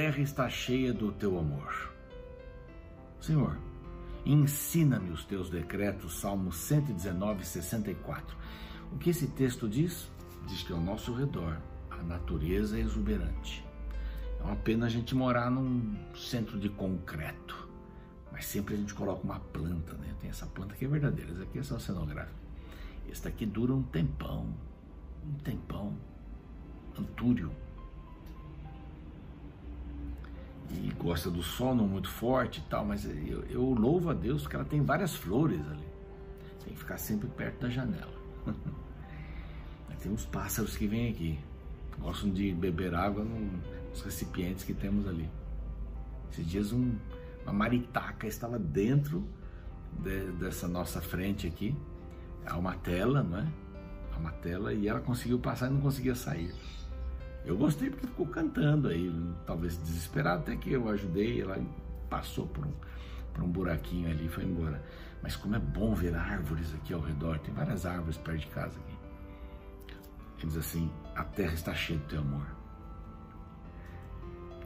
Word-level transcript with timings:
terra 0.00 0.20
está 0.22 0.48
cheia 0.48 0.94
do 0.94 1.12
teu 1.12 1.38
amor. 1.38 1.92
Senhor, 3.20 3.58
ensina-me 4.24 5.10
os 5.10 5.26
teus 5.26 5.50
decretos, 5.50 6.20
Salmo 6.20 6.50
119, 6.50 7.44
64. 7.44 8.34
O 8.92 8.96
que 8.96 9.10
esse 9.10 9.26
texto 9.26 9.68
diz? 9.68 10.10
Diz 10.48 10.62
que 10.62 10.72
ao 10.72 10.80
nosso 10.80 11.12
redor 11.12 11.60
a 11.90 11.98
natureza 11.98 12.78
é 12.78 12.80
exuberante. 12.80 13.62
É 14.40 14.42
uma 14.42 14.56
pena 14.56 14.86
a 14.86 14.88
gente 14.88 15.14
morar 15.14 15.50
num 15.50 15.94
centro 16.14 16.58
de 16.58 16.70
concreto, 16.70 17.68
mas 18.32 18.46
sempre 18.46 18.72
a 18.72 18.78
gente 18.78 18.94
coloca 18.94 19.22
uma 19.22 19.38
planta, 19.38 19.92
né? 19.98 20.14
Tem 20.18 20.30
essa 20.30 20.46
planta 20.46 20.74
que 20.76 20.86
é 20.86 20.88
verdadeira, 20.88 21.30
essa 21.32 21.42
aqui 21.42 21.58
é 21.58 21.62
só 21.62 21.78
cenográfica. 21.78 22.40
Esse 23.06 23.24
daqui 23.24 23.44
dura 23.44 23.74
um 23.74 23.82
tempão, 23.82 24.46
um 25.28 25.34
tempão. 25.44 25.94
Antúrio. 26.98 27.52
Gosta 31.02 31.30
do 31.30 31.42
sol 31.42 31.74
não 31.74 31.88
muito 31.88 32.08
forte 32.08 32.60
e 32.60 32.62
tal, 32.70 32.84
mas 32.84 33.04
eu, 33.04 33.42
eu 33.48 33.62
louvo 33.72 34.10
a 34.10 34.14
Deus 34.14 34.46
que 34.46 34.54
ela 34.54 34.64
tem 34.64 34.82
várias 34.82 35.14
flores 35.14 35.60
ali. 35.70 35.88
Tem 36.64 36.74
que 36.74 36.78
ficar 36.78 36.98
sempre 36.98 37.28
perto 37.28 37.62
da 37.62 37.70
janela. 37.70 38.12
tem 40.00 40.12
uns 40.12 40.24
pássaros 40.26 40.76
que 40.76 40.86
vêm 40.86 41.10
aqui. 41.10 41.38
Gostam 41.98 42.30
de 42.30 42.52
beber 42.52 42.94
água 42.94 43.24
nos 43.24 44.00
recipientes 44.02 44.64
que 44.64 44.72
temos 44.72 45.06
ali. 45.06 45.28
Esses 46.30 46.46
dias 46.46 46.72
um, 46.72 46.96
uma 47.42 47.52
maritaca 47.52 48.26
estava 48.26 48.58
dentro 48.58 49.26
de, 49.98 50.32
dessa 50.32 50.66
nossa 50.66 51.00
frente 51.00 51.46
aqui. 51.46 51.76
Há 52.46 52.56
uma 52.56 52.74
tela, 52.74 53.22
não 53.22 53.38
é? 53.38 53.52
Há 54.12 54.16
uma 54.16 54.32
tela 54.32 54.72
e 54.72 54.88
ela 54.88 55.00
conseguiu 55.00 55.38
passar 55.38 55.68
e 55.68 55.74
não 55.74 55.80
conseguia 55.80 56.14
sair. 56.14 56.54
Eu 57.44 57.56
gostei 57.56 57.90
porque 57.90 58.06
ficou 58.06 58.26
cantando 58.26 58.88
aí, 58.88 59.12
talvez 59.46 59.76
desesperado, 59.78 60.42
até 60.42 60.56
que 60.56 60.72
eu 60.72 60.88
ajudei, 60.88 61.40
ela 61.40 61.58
passou 62.08 62.46
por 62.46 62.66
um, 62.66 62.72
por 63.32 63.42
um 63.42 63.48
buraquinho 63.48 64.10
ali 64.10 64.26
e 64.26 64.28
foi 64.28 64.44
embora. 64.44 64.82
Mas 65.22 65.36
como 65.36 65.56
é 65.56 65.58
bom 65.58 65.94
ver 65.94 66.14
árvores 66.14 66.74
aqui 66.74 66.92
ao 66.92 67.00
redor, 67.00 67.38
tem 67.38 67.52
várias 67.54 67.84
árvores 67.86 68.16
perto 68.18 68.40
de 68.40 68.46
casa 68.48 68.78
aqui. 68.78 68.98
Ele 70.38 70.48
diz 70.48 70.56
assim: 70.56 70.90
A 71.14 71.24
terra 71.24 71.54
está 71.54 71.74
cheia 71.74 71.98
do 71.98 72.06
teu 72.06 72.20
amor. 72.20 72.46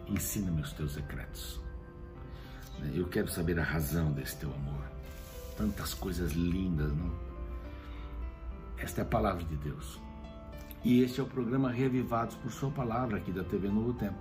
Ensina-me 0.06 0.60
os 0.60 0.72
teus 0.72 0.92
secretos. 0.92 1.60
Eu 2.92 3.06
quero 3.08 3.28
saber 3.28 3.58
a 3.58 3.62
razão 3.62 4.12
desse 4.12 4.36
teu 4.36 4.52
amor. 4.52 4.84
Tantas 5.56 5.94
coisas 5.94 6.32
lindas, 6.32 6.92
não? 6.92 7.12
Esta 8.76 9.00
é 9.00 9.02
a 9.02 9.06
palavra 9.06 9.44
de 9.44 9.56
Deus. 9.56 10.00
E 10.84 11.00
este 11.00 11.18
é 11.18 11.22
o 11.22 11.26
programa 11.26 11.70
Reavivados 11.70 12.36
por 12.36 12.52
Sua 12.52 12.70
Palavra 12.70 13.16
aqui 13.16 13.32
da 13.32 13.42
TV 13.42 13.68
Novo 13.68 13.94
Tempo. 13.94 14.18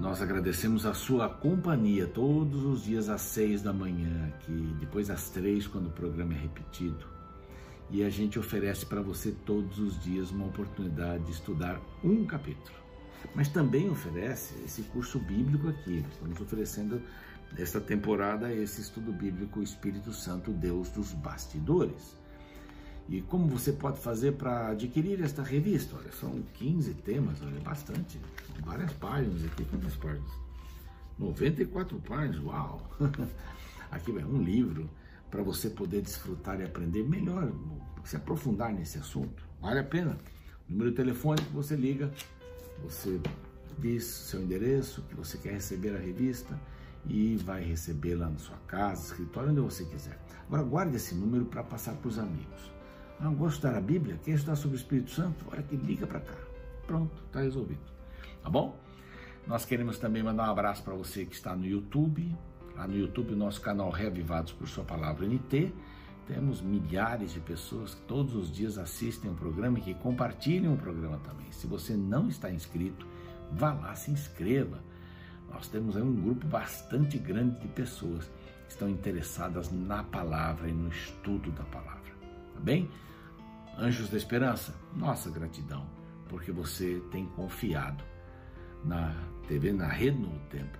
Nós 0.00 0.22
agradecemos 0.22 0.86
a 0.86 0.94
sua 0.94 1.28
companhia 1.28 2.06
todos 2.06 2.64
os 2.64 2.84
dias 2.84 3.10
às 3.10 3.20
seis 3.20 3.60
da 3.60 3.74
manhã, 3.74 4.28
aqui, 4.28 4.74
depois 4.80 5.10
às 5.10 5.28
três, 5.28 5.66
quando 5.66 5.88
o 5.88 5.90
programa 5.90 6.32
é 6.32 6.38
repetido. 6.38 7.04
E 7.90 8.02
a 8.02 8.08
gente 8.08 8.38
oferece 8.38 8.86
para 8.86 9.02
você 9.02 9.32
todos 9.44 9.78
os 9.78 10.02
dias 10.02 10.30
uma 10.30 10.46
oportunidade 10.46 11.24
de 11.24 11.32
estudar 11.32 11.78
um 12.02 12.24
capítulo. 12.24 12.78
Mas 13.34 13.48
também 13.48 13.90
oferece 13.90 14.54
esse 14.64 14.80
curso 14.80 15.18
bíblico 15.18 15.68
aqui. 15.68 16.02
Estamos 16.10 16.40
oferecendo 16.40 17.02
esta 17.58 17.82
temporada 17.82 18.50
esse 18.50 18.80
estudo 18.80 19.12
bíblico 19.12 19.62
Espírito 19.62 20.10
Santo, 20.10 20.52
Deus 20.52 20.88
dos 20.88 21.12
bastidores. 21.12 22.21
E 23.08 23.20
como 23.20 23.46
você 23.46 23.72
pode 23.72 23.98
fazer 23.98 24.32
para 24.32 24.68
adquirir 24.68 25.20
esta 25.22 25.42
revista? 25.42 25.96
Olha, 25.96 26.12
são 26.12 26.42
15 26.54 26.94
temas, 26.94 27.42
olha, 27.42 27.60
bastante. 27.60 28.18
Várias 28.64 28.92
páginas 28.92 29.44
aqui, 29.44 29.64
quantas 29.64 29.96
páginas? 29.96 30.30
94 31.18 31.98
páginas, 32.00 32.44
uau! 32.44 32.90
aqui 33.90 34.12
vai 34.12 34.24
um 34.24 34.42
livro 34.42 34.88
para 35.30 35.42
você 35.42 35.68
poder 35.70 36.02
desfrutar 36.02 36.60
e 36.60 36.64
aprender 36.64 37.02
melhor, 37.08 37.52
se 38.04 38.16
aprofundar 38.16 38.72
nesse 38.72 38.98
assunto. 38.98 39.46
Vale 39.60 39.80
a 39.80 39.84
pena. 39.84 40.18
O 40.68 40.72
número 40.72 40.90
de 40.90 40.96
telefone 40.96 41.40
que 41.42 41.52
você 41.52 41.76
liga, 41.76 42.10
você 42.82 43.20
diz 43.78 44.04
seu 44.04 44.42
endereço, 44.42 45.02
que 45.02 45.14
você 45.14 45.38
quer 45.38 45.52
receber 45.52 45.94
a 45.94 45.98
revista 45.98 46.58
e 47.06 47.36
vai 47.36 47.62
recebê-la 47.62 48.28
na 48.28 48.38
sua 48.38 48.56
casa, 48.66 49.06
escritório, 49.06 49.50
onde 49.50 49.60
você 49.60 49.84
quiser. 49.84 50.18
Agora 50.46 50.62
guarde 50.62 50.96
esse 50.96 51.14
número 51.14 51.44
para 51.44 51.62
passar 51.62 51.94
para 51.94 52.08
os 52.08 52.18
amigos. 52.18 52.71
Ah, 53.24 53.28
gosto 53.28 53.38
de 53.38 53.54
estudar 53.54 53.76
a 53.76 53.80
Bíblia? 53.80 54.18
Quer 54.24 54.32
estudar 54.32 54.56
sobre 54.56 54.76
o 54.76 54.80
Espírito 54.80 55.12
Santo? 55.12 55.44
Olha 55.52 55.62
que 55.62 55.76
liga 55.76 56.08
para 56.08 56.18
cá. 56.18 56.34
Pronto, 56.88 57.22
está 57.24 57.40
resolvido. 57.40 57.80
Tá 58.42 58.50
bom? 58.50 58.76
Nós 59.46 59.64
queremos 59.64 59.96
também 59.96 60.24
mandar 60.24 60.48
um 60.48 60.50
abraço 60.50 60.82
para 60.82 60.92
você 60.92 61.24
que 61.24 61.36
está 61.36 61.54
no 61.54 61.64
YouTube. 61.64 62.36
Lá 62.74 62.88
no 62.88 62.96
YouTube, 62.96 63.36
nosso 63.36 63.60
canal 63.60 63.90
Reavivados 63.90 64.52
por 64.52 64.66
Sua 64.66 64.82
Palavra 64.82 65.24
NT. 65.24 65.72
Temos 66.26 66.60
milhares 66.60 67.32
de 67.32 67.38
pessoas 67.38 67.94
que 67.94 68.00
todos 68.02 68.34
os 68.34 68.50
dias 68.50 68.76
assistem 68.76 69.30
o 69.30 69.34
programa 69.34 69.78
e 69.78 69.82
que 69.82 69.94
compartilham 69.94 70.74
o 70.74 70.76
programa 70.76 71.18
também. 71.18 71.46
Se 71.52 71.68
você 71.68 71.94
não 71.96 72.28
está 72.28 72.50
inscrito, 72.50 73.06
vá 73.52 73.72
lá, 73.72 73.94
se 73.94 74.10
inscreva. 74.10 74.82
Nós 75.48 75.68
temos 75.68 75.96
aí 75.96 76.02
um 76.02 76.20
grupo 76.20 76.44
bastante 76.48 77.18
grande 77.18 77.60
de 77.60 77.68
pessoas 77.68 78.28
que 78.66 78.72
estão 78.72 78.88
interessadas 78.88 79.70
na 79.70 80.02
palavra 80.02 80.68
e 80.68 80.72
no 80.72 80.88
estudo 80.88 81.52
da 81.52 81.62
palavra. 81.64 82.10
Tá 82.54 82.60
bem? 82.60 82.90
Anjos 83.78 84.10
da 84.10 84.18
Esperança, 84.18 84.74
nossa 84.94 85.30
gratidão, 85.30 85.86
porque 86.28 86.52
você 86.52 87.02
tem 87.10 87.24
confiado 87.24 88.04
na 88.84 89.14
TV, 89.48 89.72
na 89.72 89.88
Rede 89.88 90.18
Novo 90.18 90.38
Tempo, 90.50 90.78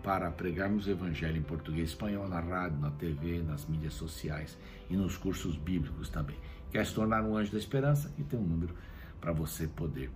para 0.00 0.30
pregarmos 0.30 0.86
o 0.86 0.90
Evangelho 0.90 1.38
em 1.38 1.42
português 1.42 1.88
e 1.88 1.92
espanhol 1.92 2.28
na 2.28 2.38
rádio, 2.38 2.78
na 2.78 2.92
TV, 2.92 3.42
nas 3.42 3.66
mídias 3.66 3.94
sociais 3.94 4.56
e 4.88 4.96
nos 4.96 5.16
cursos 5.16 5.56
bíblicos 5.56 6.08
também. 6.08 6.36
Quer 6.70 6.86
se 6.86 6.94
tornar 6.94 7.24
um 7.24 7.36
anjo 7.36 7.50
da 7.50 7.58
esperança? 7.58 8.14
E 8.16 8.22
tem 8.22 8.38
um 8.38 8.46
número 8.46 8.76
para 9.20 9.32
você 9.32 9.66
poder 9.66 10.08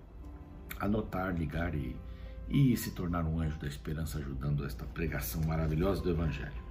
anotar, 0.78 1.37
ligar 1.37 1.75
e, 1.75 1.97
e 2.49 2.76
se 2.76 2.93
tornar 2.93 3.25
um 3.25 3.41
anjo 3.41 3.59
da 3.59 3.66
esperança 3.66 4.19
ajudando 4.19 4.64
esta 4.64 4.84
pregação 4.84 5.43
maravilhosa 5.43 6.00
do 6.00 6.10
Evangelho. 6.10 6.62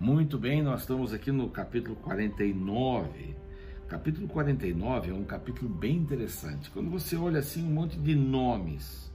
Muito 0.00 0.38
bem, 0.38 0.62
nós 0.62 0.80
estamos 0.80 1.12
aqui 1.12 1.30
no 1.30 1.50
capítulo 1.50 1.94
49 1.96 3.49
Capítulo 3.90 4.28
49 4.28 5.10
é 5.10 5.12
um 5.12 5.24
capítulo 5.24 5.68
bem 5.68 5.96
interessante. 5.96 6.70
Quando 6.70 6.88
você 6.88 7.16
olha 7.16 7.40
assim 7.40 7.64
um 7.64 7.72
monte 7.72 7.98
de 7.98 8.14
nomes 8.14 9.12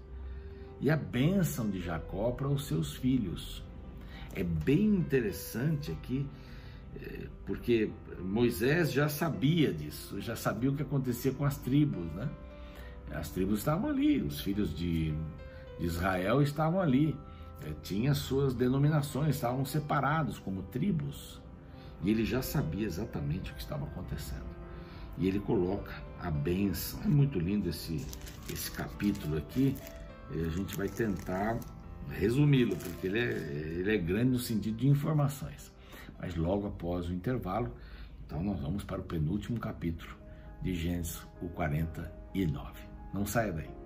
e 0.81 0.89
a 0.89 0.97
bênção 0.97 1.69
de 1.69 1.79
Jacó 1.79 2.31
para 2.31 2.49
os 2.49 2.67
seus 2.67 2.93
filhos. 2.93 3.63
É 4.35 4.43
bem 4.43 4.83
interessante 4.87 5.93
aqui, 5.93 6.27
é, 7.01 7.27
porque 7.45 7.89
Moisés 8.19 8.91
já 8.91 9.07
sabia 9.07 9.73
disso, 9.73 10.19
já 10.19 10.35
sabia 10.35 10.69
o 10.69 10.75
que 10.75 10.81
acontecia 10.81 11.31
com 11.31 11.45
as 11.45 11.57
tribos, 11.57 12.11
né? 12.11 12.29
As 13.11 13.29
tribos 13.29 13.59
estavam 13.59 13.89
ali, 13.89 14.21
os 14.21 14.41
filhos 14.41 14.75
de, 14.75 15.13
Israel 15.79 16.41
estavam 16.41 16.81
ali, 16.81 17.15
é, 17.61 17.71
tinha 17.81 18.13
suas 18.13 18.53
denominações, 18.53 19.35
estavam 19.35 19.63
separados 19.63 20.37
como 20.37 20.63
tribos, 20.63 21.41
e 22.03 22.09
ele 22.09 22.25
já 22.25 22.41
sabia 22.41 22.85
exatamente 22.85 23.51
o 23.51 23.53
que 23.55 23.61
estava 23.61 23.85
acontecendo 23.85 24.54
e 25.17 25.27
ele 25.27 25.39
coloca 25.39 25.93
a 26.19 26.29
bênção. 26.29 26.99
É 27.03 27.07
muito 27.07 27.39
lindo 27.39 27.69
esse, 27.69 28.05
esse 28.51 28.71
capítulo 28.71 29.37
aqui. 29.37 29.75
a 30.31 30.49
gente 30.49 30.75
vai 30.75 30.89
tentar 30.89 31.59
resumi-lo, 32.09 32.75
porque 32.75 33.07
ele 33.07 33.19
é, 33.19 33.31
ele 33.79 33.95
é 33.95 33.97
grande 33.97 34.31
no 34.31 34.39
sentido 34.39 34.77
de 34.77 34.87
informações. 34.87 35.71
Mas 36.19 36.35
logo 36.35 36.67
após 36.67 37.07
o 37.07 37.13
intervalo, 37.13 37.71
então 38.25 38.43
nós 38.43 38.59
vamos 38.59 38.83
para 38.83 38.99
o 38.99 39.03
penúltimo 39.03 39.59
capítulo 39.59 40.15
de 40.61 40.73
Gênesis, 40.73 41.21
o 41.41 41.47
49. 41.49 42.73
Não 43.13 43.25
saia 43.25 43.51
daí. 43.51 43.84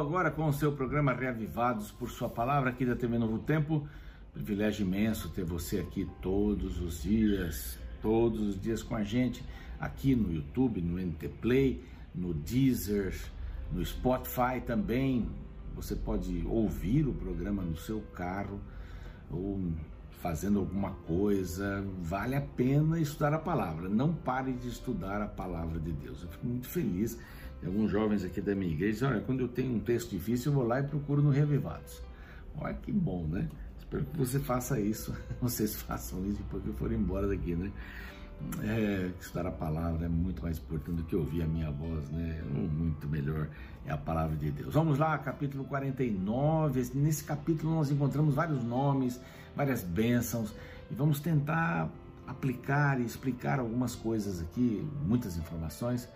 Agora 0.00 0.30
com 0.30 0.48
o 0.48 0.52
seu 0.52 0.72
programa 0.72 1.12
Reavivados 1.12 1.90
por 1.90 2.10
Sua 2.10 2.28
Palavra 2.28 2.70
aqui 2.70 2.86
da 2.86 2.96
TV 2.96 3.18
Novo 3.18 3.38
Tempo. 3.38 3.86
Privilégio 4.32 4.86
imenso 4.86 5.28
ter 5.28 5.44
você 5.44 5.80
aqui 5.80 6.08
todos 6.22 6.80
os 6.80 7.02
dias, 7.02 7.78
todos 8.00 8.40
os 8.40 8.58
dias 8.58 8.82
com 8.82 8.96
a 8.96 9.04
gente, 9.04 9.44
aqui 9.78 10.16
no 10.16 10.32
YouTube, 10.32 10.80
no 10.80 10.98
NT 10.98 11.28
Play, 11.42 11.84
no 12.14 12.32
Deezer, 12.32 13.14
no 13.70 13.84
Spotify 13.84 14.62
também. 14.66 15.28
Você 15.74 15.94
pode 15.94 16.46
ouvir 16.46 17.06
o 17.06 17.12
programa 17.12 17.62
no 17.62 17.76
seu 17.76 18.00
carro 18.14 18.58
ou 19.30 19.60
fazendo 20.22 20.60
alguma 20.60 20.92
coisa, 21.06 21.84
vale 22.00 22.34
a 22.34 22.40
pena 22.40 22.98
estudar 22.98 23.34
a 23.34 23.38
palavra. 23.38 23.86
Não 23.86 24.14
pare 24.14 24.52
de 24.54 24.68
estudar 24.68 25.20
a 25.20 25.28
palavra 25.28 25.78
de 25.78 25.92
Deus. 25.92 26.22
Eu 26.22 26.28
fico 26.30 26.46
muito 26.46 26.68
feliz 26.68 27.18
alguns 27.66 27.90
jovens 27.90 28.24
aqui 28.24 28.40
da 28.40 28.54
minha 28.54 28.72
igreja. 28.72 29.08
Olha, 29.08 29.20
quando 29.20 29.40
eu 29.40 29.48
tenho 29.48 29.74
um 29.74 29.80
texto 29.80 30.10
difícil, 30.10 30.52
eu 30.52 30.56
vou 30.56 30.66
lá 30.66 30.80
e 30.80 30.82
procuro 30.84 31.22
no 31.22 31.30
Revivados. 31.30 32.02
Olha 32.56 32.74
que 32.74 32.92
bom, 32.92 33.26
né? 33.26 33.48
Espero 33.78 34.04
que 34.04 34.16
você 34.16 34.38
faça 34.38 34.80
isso, 34.80 35.14
vocês 35.40 35.74
façam 35.76 36.24
isso 36.26 36.38
depois 36.38 36.62
que 36.62 36.68
eu 36.68 36.74
for 36.74 36.92
embora 36.92 37.26
daqui, 37.26 37.54
né? 37.54 37.70
É, 38.62 39.10
estudar 39.20 39.46
a 39.46 39.50
palavra 39.50 40.06
é 40.06 40.08
muito 40.08 40.42
mais 40.42 40.56
importante 40.58 40.96
do 40.96 41.04
que 41.04 41.14
ouvir 41.14 41.42
a 41.42 41.46
minha 41.46 41.70
voz, 41.70 42.08
né? 42.10 42.42
Muito 42.50 43.06
melhor 43.06 43.48
é 43.86 43.92
a 43.92 43.98
palavra 43.98 44.36
de 44.36 44.50
Deus. 44.50 44.74
Vamos 44.74 44.98
lá, 44.98 45.16
capítulo 45.18 45.64
49. 45.64 46.90
Nesse 46.94 47.24
capítulo 47.24 47.74
nós 47.74 47.90
encontramos 47.90 48.34
vários 48.34 48.62
nomes, 48.62 49.20
várias 49.54 49.82
bênçãos 49.82 50.54
e 50.90 50.94
vamos 50.94 51.20
tentar 51.20 51.90
aplicar 52.26 53.00
e 53.00 53.04
explicar 53.04 53.58
algumas 53.58 53.94
coisas 53.94 54.40
aqui, 54.40 54.86
muitas 55.04 55.36
informações, 55.36 56.08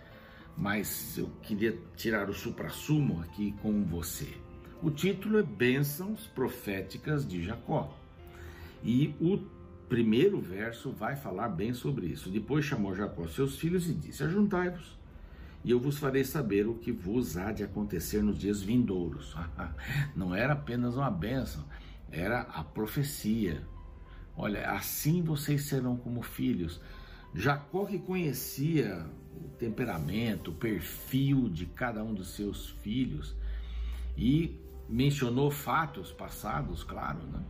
mas 0.57 1.17
eu 1.17 1.29
queria 1.41 1.77
tirar 1.95 2.29
o 2.29 2.33
supra-sumo 2.33 3.21
aqui 3.21 3.53
com 3.61 3.83
você. 3.83 4.33
O 4.81 4.89
título 4.89 5.39
é 5.39 5.43
Bênçãos 5.43 6.27
Proféticas 6.27 7.27
de 7.27 7.43
Jacó. 7.43 7.97
E 8.83 9.15
o 9.19 9.39
primeiro 9.89 10.39
verso 10.39 10.91
vai 10.91 11.15
falar 11.15 11.49
bem 11.49 11.73
sobre 11.73 12.07
isso. 12.07 12.29
Depois 12.29 12.65
chamou 12.65 12.95
Jacó 12.95 13.27
seus 13.27 13.57
filhos 13.57 13.89
e 13.89 13.93
disse: 13.93 14.23
Ajuntai-vos, 14.23 14.97
e 15.63 15.71
eu 15.71 15.79
vos 15.79 15.97
farei 15.97 16.23
saber 16.23 16.67
o 16.67 16.75
que 16.75 16.91
vos 16.91 17.37
há 17.37 17.51
de 17.51 17.63
acontecer 17.63 18.21
nos 18.21 18.37
dias 18.37 18.61
vindouros. 18.61 19.35
Não 20.15 20.35
era 20.35 20.53
apenas 20.53 20.95
uma 20.95 21.09
bênção, 21.09 21.65
era 22.11 22.41
a 22.41 22.63
profecia. 22.63 23.63
Olha, 24.37 24.71
assim 24.71 25.21
vocês 25.23 25.63
serão 25.63 25.97
como 25.97 26.21
filhos. 26.21 26.79
Jacó 27.35 27.85
que 27.85 27.99
conhecia 27.99 29.05
o 29.35 29.49
temperamento, 29.57 30.51
o 30.51 30.53
perfil 30.53 31.49
de 31.49 31.65
cada 31.65 32.01
um 32.01 32.13
dos 32.13 32.29
seus 32.29 32.69
filhos 32.81 33.35
e 34.17 34.57
mencionou 34.87 35.51
fatos 35.51 36.13
passados, 36.13 36.81
claro, 36.81 37.19
né? 37.27 37.43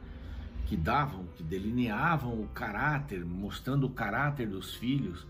que 0.65 0.75
davam, 0.75 1.25
que 1.35 1.43
delineavam 1.43 2.41
o 2.41 2.47
caráter, 2.47 3.23
mostrando 3.23 3.85
o 3.85 3.89
caráter 3.91 4.47
dos 4.47 4.73
filhos, 4.73 5.27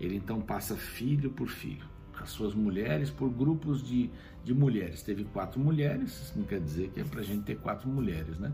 ele 0.00 0.16
então 0.16 0.40
passa 0.40 0.74
filho 0.74 1.30
por 1.30 1.46
filho, 1.46 1.86
as 2.20 2.30
suas 2.30 2.54
mulheres 2.54 3.08
por 3.08 3.30
grupos 3.30 3.86
de, 3.86 4.10
de 4.42 4.52
mulheres. 4.52 5.04
Teve 5.04 5.22
quatro 5.24 5.60
mulheres, 5.60 6.32
não 6.34 6.42
quer 6.42 6.58
dizer 6.58 6.88
que 6.88 7.00
é 7.00 7.04
para 7.04 7.20
a 7.20 7.24
gente 7.24 7.44
ter 7.44 7.58
quatro 7.58 7.88
mulheres, 7.88 8.36
né? 8.38 8.52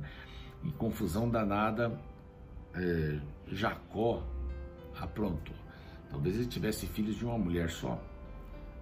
E 0.62 0.70
confusão 0.72 1.30
danada, 1.30 1.98
é, 2.74 3.18
Jacó 3.50 4.22
aprontou. 5.00 5.56
Talvez 6.10 6.36
ele 6.36 6.46
tivesse 6.46 6.86
filhos 6.86 7.16
de 7.16 7.24
uma 7.24 7.38
mulher 7.38 7.70
só, 7.70 8.02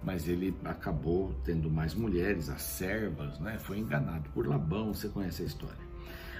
mas 0.03 0.27
ele 0.27 0.55
acabou 0.63 1.33
tendo 1.43 1.69
mais 1.69 1.93
mulheres, 1.93 2.49
as 2.49 2.61
servas, 2.61 3.39
né? 3.39 3.57
Foi 3.59 3.77
enganado 3.77 4.29
por 4.29 4.47
Labão, 4.47 4.93
você 4.93 5.09
conhece 5.09 5.43
a 5.43 5.45
história. 5.45 5.87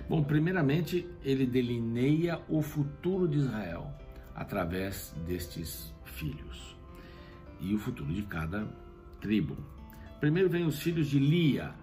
Bom, 0.07 0.23
primeiramente, 0.23 1.09
ele 1.23 1.45
delineia 1.45 2.39
o 2.47 2.61
futuro 2.61 3.27
de 3.27 3.39
Israel 3.39 3.91
através 4.33 5.13
destes 5.25 5.93
filhos 6.05 6.77
e 7.59 7.73
o 7.73 7.79
futuro 7.79 8.13
de 8.13 8.21
cada 8.23 8.67
tribo. 9.19 9.57
Primeiro 10.19 10.49
vem 10.49 10.65
os 10.65 10.79
filhos 10.79 11.07
de 11.07 11.19
Lia. 11.19 11.73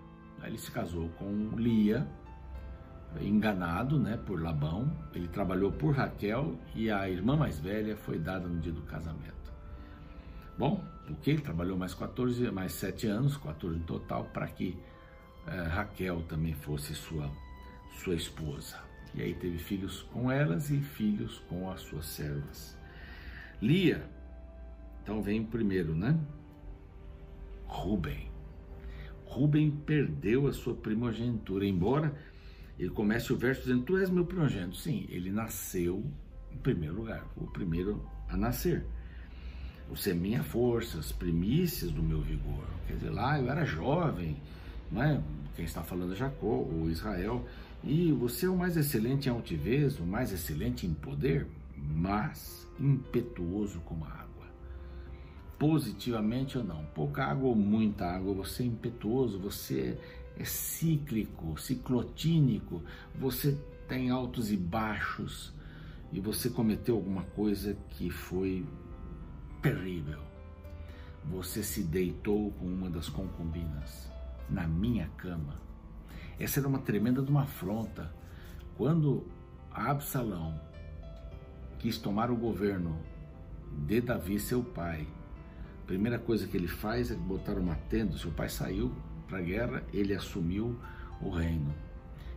Ele 0.43 0.59
se 0.59 0.71
casou 0.71 1.09
com 1.11 1.51
Lia, 1.57 2.07
enganado 3.21 3.99
né, 3.99 4.19
por 4.27 4.43
Labão. 4.43 4.91
Ele 5.15 5.29
trabalhou 5.29 5.73
por 5.73 5.95
Raquel 5.95 6.59
e 6.75 6.91
a 6.91 7.09
irmã 7.09 7.37
mais 7.37 7.59
velha 7.59 7.97
foi 7.97 8.19
dada 8.19 8.47
no 8.47 8.61
dia 8.61 8.73
do 8.73 8.83
casamento. 8.83 9.53
Bom, 10.59 10.85
o 11.09 11.15
que? 11.17 11.31
Ele 11.31 11.43
trabalhou 11.43 11.77
mais 11.77 11.95
14, 11.95 12.51
mais 12.51 12.73
7 12.73 13.07
anos, 13.07 13.37
14 13.37 13.79
no 13.79 13.85
total, 13.85 14.25
para 14.33 14.47
que 14.47 14.77
eh, 15.47 15.63
Raquel 15.69 16.23
também 16.23 16.55
fosse 16.55 16.95
sua 16.95 17.31
sua 18.03 18.15
esposa. 18.15 18.77
E 19.15 19.23
aí 19.23 19.35
teve 19.35 19.59
filhos 19.59 20.03
com 20.13 20.31
elas 20.31 20.71
e 20.71 20.81
filhos 20.81 21.39
com 21.49 21.71
as 21.71 21.81
suas 21.81 22.07
servas. 22.07 22.77
Lia, 23.63 24.05
então 25.03 25.23
vem 25.23 25.41
o 25.41 25.47
primeiro, 25.47 25.95
né? 25.95 26.19
Rubem. 27.67 28.29
Rubem 29.25 29.71
perdeu 29.71 30.47
a 30.47 30.53
sua 30.53 30.75
primogenitura, 30.75 31.65
embora 31.65 32.15
ele 32.79 32.91
comece 32.91 33.33
o 33.33 33.37
verso 33.37 33.63
dizendo: 33.63 33.83
Tu 33.83 33.97
és 33.99 34.11
meu 34.11 34.25
primogênito. 34.25 34.77
Sim, 34.77 35.07
ele 35.09 35.31
nasceu 35.31 36.05
em 36.53 36.59
primeiro 36.59 36.95
lugar, 36.95 37.27
o 37.37 37.47
primeiro 37.47 38.05
a 38.29 38.37
nascer. 38.37 38.85
Você 39.89 40.11
é 40.11 40.15
minha 40.15 40.43
força, 40.43 40.99
as 40.99 41.13
primícias 41.13 41.91
do 41.91 42.03
meu 42.03 42.21
vigor. 42.21 42.65
Quer 42.87 42.95
dizer, 42.95 43.11
lá 43.11 43.39
eu 43.39 43.51
era 43.51 43.65
jovem, 43.65 44.37
não 44.91 45.03
é? 45.03 45.21
Quem 45.55 45.65
está 45.65 45.83
falando 45.83 46.13
é 46.15 46.17
Jacó, 46.17 46.47
ou 46.47 46.91
Israel, 46.91 47.47
e 47.83 48.11
você 48.13 48.47
é 48.47 48.49
o 48.49 48.57
mais 48.57 48.77
excelente 48.77 49.29
em 49.29 49.33
altivez, 49.33 49.99
o 50.01 50.05
mais 50.05 50.33
excelente 50.33 50.87
em 50.87 50.95
poder, 50.95 51.47
mas 51.77 52.67
impetuoso 52.81 53.81
como 53.81 54.05
a. 54.05 54.24
Positivamente 55.65 56.59
ou 56.59 56.65
não, 56.65 56.85
pouca 56.95 57.25
água 57.25 57.49
ou 57.49 57.55
muita 57.55 58.07
água, 58.07 58.35
você 58.35 58.63
é 58.63 58.67
impetuoso, 58.67 59.39
você 59.39 59.99
é 60.37 60.45
cíclico, 60.45 61.59
ciclotínico, 61.59 62.83
você 63.15 63.59
tem 63.89 64.11
altos 64.11 64.51
e 64.51 64.57
baixos 64.57 65.53
e 66.13 66.21
você 66.21 66.51
cometeu 66.51 66.97
alguma 66.97 67.23
coisa 67.23 67.77
que 67.91 68.11
foi 68.11 68.67
terrível. 69.63 70.21
Você 71.25 71.63
se 71.63 71.83
deitou 71.83 72.51
com 72.53 72.67
uma 72.67 72.91
das 72.91 73.09
concubinas 73.09 74.11
na 74.51 74.67
minha 74.67 75.09
cama 75.17 75.65
essa 76.39 76.61
era 76.61 76.69
uma 76.69 76.81
tremenda 76.81 77.23
de 77.23 77.31
uma 77.31 77.43
afronta. 77.43 78.13
Quando 78.77 79.27
Absalão 79.71 80.61
quis 81.79 81.99
tomar 81.99 82.31
o 82.31 82.37
governo 82.37 82.99
de 83.87 84.01
Davi, 84.01 84.39
seu 84.39 84.63
pai, 84.63 85.07
a 85.85 85.87
primeira 85.87 86.19
coisa 86.19 86.49
que 86.49 86.57
ele 86.57 86.67
faz 86.67 87.11
é 87.11 87.15
botar 87.15 87.59
uma 87.59 87.75
tenda. 87.75 88.17
Seu 88.17 88.31
pai 88.31 88.49
saiu 88.49 88.91
para 89.29 89.37
a 89.37 89.43
guerra, 89.43 89.85
ele 89.93 90.15
assumiu 90.15 90.79
o 91.21 91.29
reino. 91.29 91.75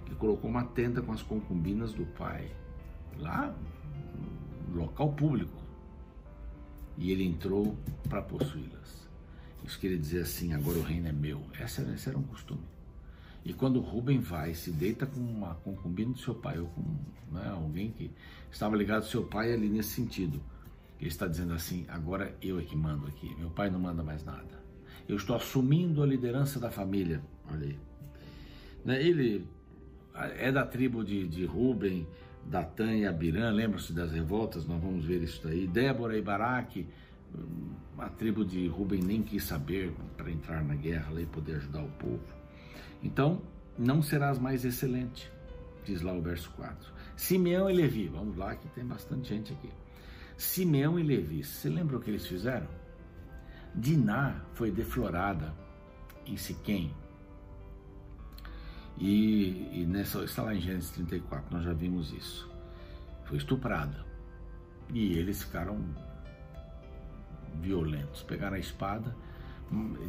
Ele 0.05 0.15
colocou 0.15 0.49
uma 0.49 0.65
tenda 0.65 1.01
com 1.01 1.13
as 1.13 1.21
concubinas 1.21 1.93
do 1.93 2.05
pai, 2.05 2.51
lá 3.17 3.55
no 4.69 4.81
local 4.81 5.13
público. 5.13 5.57
E 6.97 7.09
ele 7.09 7.23
entrou 7.23 7.77
para 8.09 8.21
possuí-las. 8.21 9.07
Isso 9.63 9.79
queria 9.79 9.97
dizer 9.97 10.23
assim: 10.23 10.53
agora 10.53 10.79
o 10.79 10.83
reino 10.83 11.07
é 11.07 11.13
meu. 11.13 11.41
Esse 11.57 11.79
era, 11.79 11.93
esse 11.93 12.09
era 12.09 12.17
um 12.17 12.23
costume. 12.23 12.65
E 13.45 13.53
quando 13.53 13.79
Rubem 13.79 14.19
vai, 14.19 14.53
se 14.55 14.71
deita 14.71 15.05
com 15.05 15.21
uma 15.21 15.55
concubina 15.55 16.11
do 16.11 16.19
seu 16.19 16.35
pai, 16.35 16.59
ou 16.59 16.67
com 16.67 16.81
né, 17.31 17.49
alguém 17.49 17.91
que 17.91 18.11
estava 18.51 18.75
ligado 18.75 19.03
ao 19.03 19.09
seu 19.09 19.23
pai 19.23 19.53
ali 19.53 19.69
nesse 19.69 19.91
sentido, 19.91 20.41
ele 20.99 21.09
está 21.09 21.27
dizendo 21.27 21.53
assim: 21.53 21.85
agora 21.87 22.35
eu 22.41 22.59
é 22.59 22.63
que 22.63 22.75
mando 22.75 23.07
aqui, 23.07 23.33
meu 23.37 23.49
pai 23.49 23.69
não 23.69 23.79
manda 23.79 24.03
mais 24.03 24.23
nada. 24.23 24.65
Eu 25.07 25.15
estou 25.15 25.35
assumindo 25.35 26.03
a 26.03 26.05
liderança 26.05 26.59
da 26.59 26.69
família. 26.69 27.21
Olha 27.49 27.65
aí. 27.65 27.79
Né, 28.83 29.01
ele 29.01 29.47
é 30.37 30.51
da 30.51 30.65
tribo 30.65 31.03
de, 31.03 31.27
de 31.27 31.45
Rubem, 31.45 32.07
Datã 32.45 32.93
e 32.93 33.05
Abirã, 33.05 33.51
lembra-se 33.51 33.93
das 33.93 34.11
revoltas, 34.11 34.65
nós 34.65 34.81
vamos 34.81 35.05
ver 35.05 35.21
isso 35.21 35.41
daí. 35.43 35.67
Débora 35.67 36.17
e 36.17 36.21
Baraque, 36.21 36.87
a 37.97 38.09
tribo 38.09 38.45
de 38.45 38.67
Rubem 38.67 39.01
nem 39.01 39.21
quis 39.21 39.43
saber 39.43 39.93
para 40.15 40.31
entrar 40.31 40.63
na 40.63 40.75
guerra 40.75 41.21
e 41.21 41.25
poder 41.25 41.55
ajudar 41.57 41.83
o 41.83 41.91
povo. 41.91 42.23
Então, 43.03 43.41
não 43.77 44.01
serás 44.01 44.39
mais 44.39 44.65
excelente, 44.65 45.31
diz 45.85 46.01
lá 46.01 46.13
o 46.13 46.21
verso 46.21 46.49
4. 46.51 46.93
Simeão 47.15 47.69
e 47.69 47.73
Levi, 47.73 48.07
vamos 48.07 48.37
lá 48.37 48.55
que 48.55 48.67
tem 48.69 48.85
bastante 48.85 49.29
gente 49.29 49.53
aqui. 49.53 49.69
Simeão 50.37 50.99
e 50.99 51.03
Levi, 51.03 51.43
você 51.43 51.69
lembra 51.69 51.97
o 51.97 51.99
que 51.99 52.09
eles 52.09 52.25
fizeram? 52.25 52.67
Diná 53.73 54.45
foi 54.53 54.71
deflorada 54.71 55.53
em 56.25 56.37
Siquém. 56.37 56.95
E, 58.97 59.81
e 59.81 59.85
nessa, 59.85 60.23
está 60.23 60.43
lá 60.43 60.55
em 60.55 60.61
Gênesis 60.61 60.91
34, 60.91 61.53
nós 61.55 61.63
já 61.63 61.73
vimos 61.73 62.11
isso. 62.13 62.49
Foi 63.25 63.37
estuprada. 63.37 64.05
E 64.93 65.13
eles 65.17 65.43
ficaram 65.43 65.83
violentos. 67.61 68.23
Pegaram 68.23 68.55
a 68.55 68.59
espada, 68.59 69.15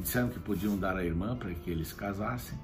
disseram 0.00 0.28
que 0.28 0.38
podiam 0.38 0.78
dar 0.78 0.96
a 0.96 1.04
irmã 1.04 1.36
para 1.36 1.52
que 1.54 1.70
eles 1.70 1.92
casassem 1.92 2.58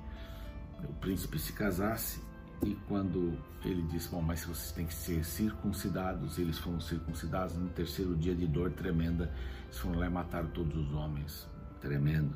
o 0.89 0.93
príncipe 0.95 1.39
se 1.39 1.53
casasse 1.53 2.21
e 2.63 2.75
quando 2.89 3.37
ele 3.65 3.83
disse, 3.83 4.09
bom, 4.09 4.23
mas 4.23 4.45
vocês 4.45 4.73
têm 4.73 4.87
que 4.87 4.95
ser 4.95 5.25
circuncidados, 5.25 6.39
eles 6.39 6.59
foram 6.59 6.81
circuncidados 6.81 7.57
no 7.57 7.69
terceiro 7.69 8.15
dia 8.17 8.35
de 8.35 8.47
dor 8.47 8.71
tremenda, 8.71 9.33
eles 9.65 9.79
foram 9.79 9.99
lá 9.99 10.07
e 10.07 10.11
mataram 10.11 10.49
todos 10.49 10.77
os 10.77 10.93
homens, 10.95 11.49
tremendo. 11.81 12.35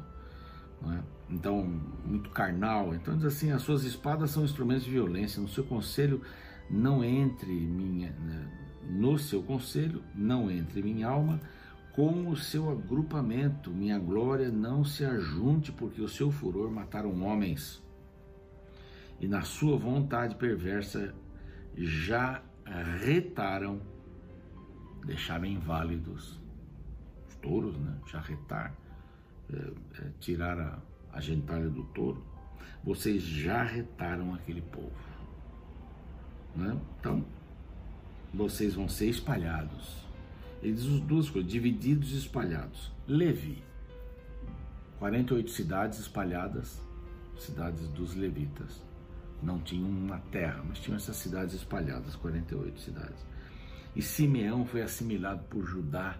É? 0.86 1.00
Então, 1.30 1.62
muito 2.04 2.30
carnal. 2.30 2.94
Então, 2.94 3.16
diz 3.16 3.24
assim: 3.24 3.50
as 3.50 3.62
suas 3.62 3.82
espadas 3.82 4.30
são 4.30 4.44
instrumentos 4.44 4.84
de 4.84 4.90
violência, 4.92 5.42
no 5.42 5.48
seu 5.48 5.64
conselho 5.64 6.22
não 6.70 7.02
entre 7.02 7.50
minha 7.50 8.10
né, 8.10 8.48
no 8.88 9.18
seu 9.18 9.42
conselho, 9.42 10.02
não 10.14 10.50
entre 10.50 10.82
minha 10.82 11.08
alma 11.08 11.40
com 11.92 12.28
o 12.28 12.36
seu 12.36 12.70
agrupamento, 12.70 13.70
minha 13.70 13.98
glória 13.98 14.50
não 14.50 14.84
se 14.84 15.04
ajunte, 15.04 15.72
porque 15.72 16.00
o 16.00 16.08
seu 16.08 16.30
furor 16.30 16.70
mataram 16.70 17.20
homens, 17.22 17.82
e 19.20 19.26
na 19.26 19.42
sua 19.42 19.76
vontade 19.76 20.34
perversa 20.36 21.14
já 21.76 22.42
retaram, 23.00 23.80
deixaram 25.04 25.46
inválidos 25.46 26.38
os 27.28 27.34
touros, 27.36 27.76
né? 27.78 27.98
Já 28.06 28.20
retar, 28.20 28.74
é, 29.52 29.56
é, 30.00 30.10
tirar 30.20 30.58
a, 30.58 30.78
a 31.12 31.20
gentalha 31.20 31.68
do 31.68 31.84
touro. 31.84 32.24
Vocês 32.84 33.22
já 33.22 33.62
retaram 33.62 34.34
aquele 34.34 34.62
povo, 34.62 34.92
né? 36.54 36.78
Então, 36.98 37.24
vocês 38.32 38.74
vão 38.74 38.88
ser 38.88 39.08
espalhados 39.08 40.08
ele 40.62 40.72
diz 40.72 40.84
duas 41.00 41.30
coisas: 41.30 41.50
divididos 41.50 42.12
e 42.12 42.18
espalhados. 42.18 42.90
Levi, 43.06 43.62
48 44.98 45.50
cidades 45.50 45.98
espalhadas, 45.98 46.80
cidades 47.38 47.86
dos 47.88 48.14
levitas. 48.14 48.82
Não 49.42 49.60
tinham 49.60 49.88
uma 49.88 50.18
terra, 50.32 50.64
mas 50.66 50.78
tinham 50.80 50.96
essas 50.96 51.16
cidades 51.16 51.54
espalhadas, 51.54 52.16
48 52.16 52.80
cidades. 52.80 53.26
E 53.94 54.02
Simeão 54.02 54.66
foi 54.66 54.82
assimilado 54.82 55.42
por 55.44 55.64
Judá. 55.64 56.18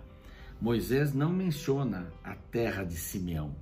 Moisés 0.61 1.13
não 1.15 1.33
menciona 1.33 2.13
a 2.25 2.35
terra 2.35 2.85
de 2.85 2.95
Simeão, 2.95 3.55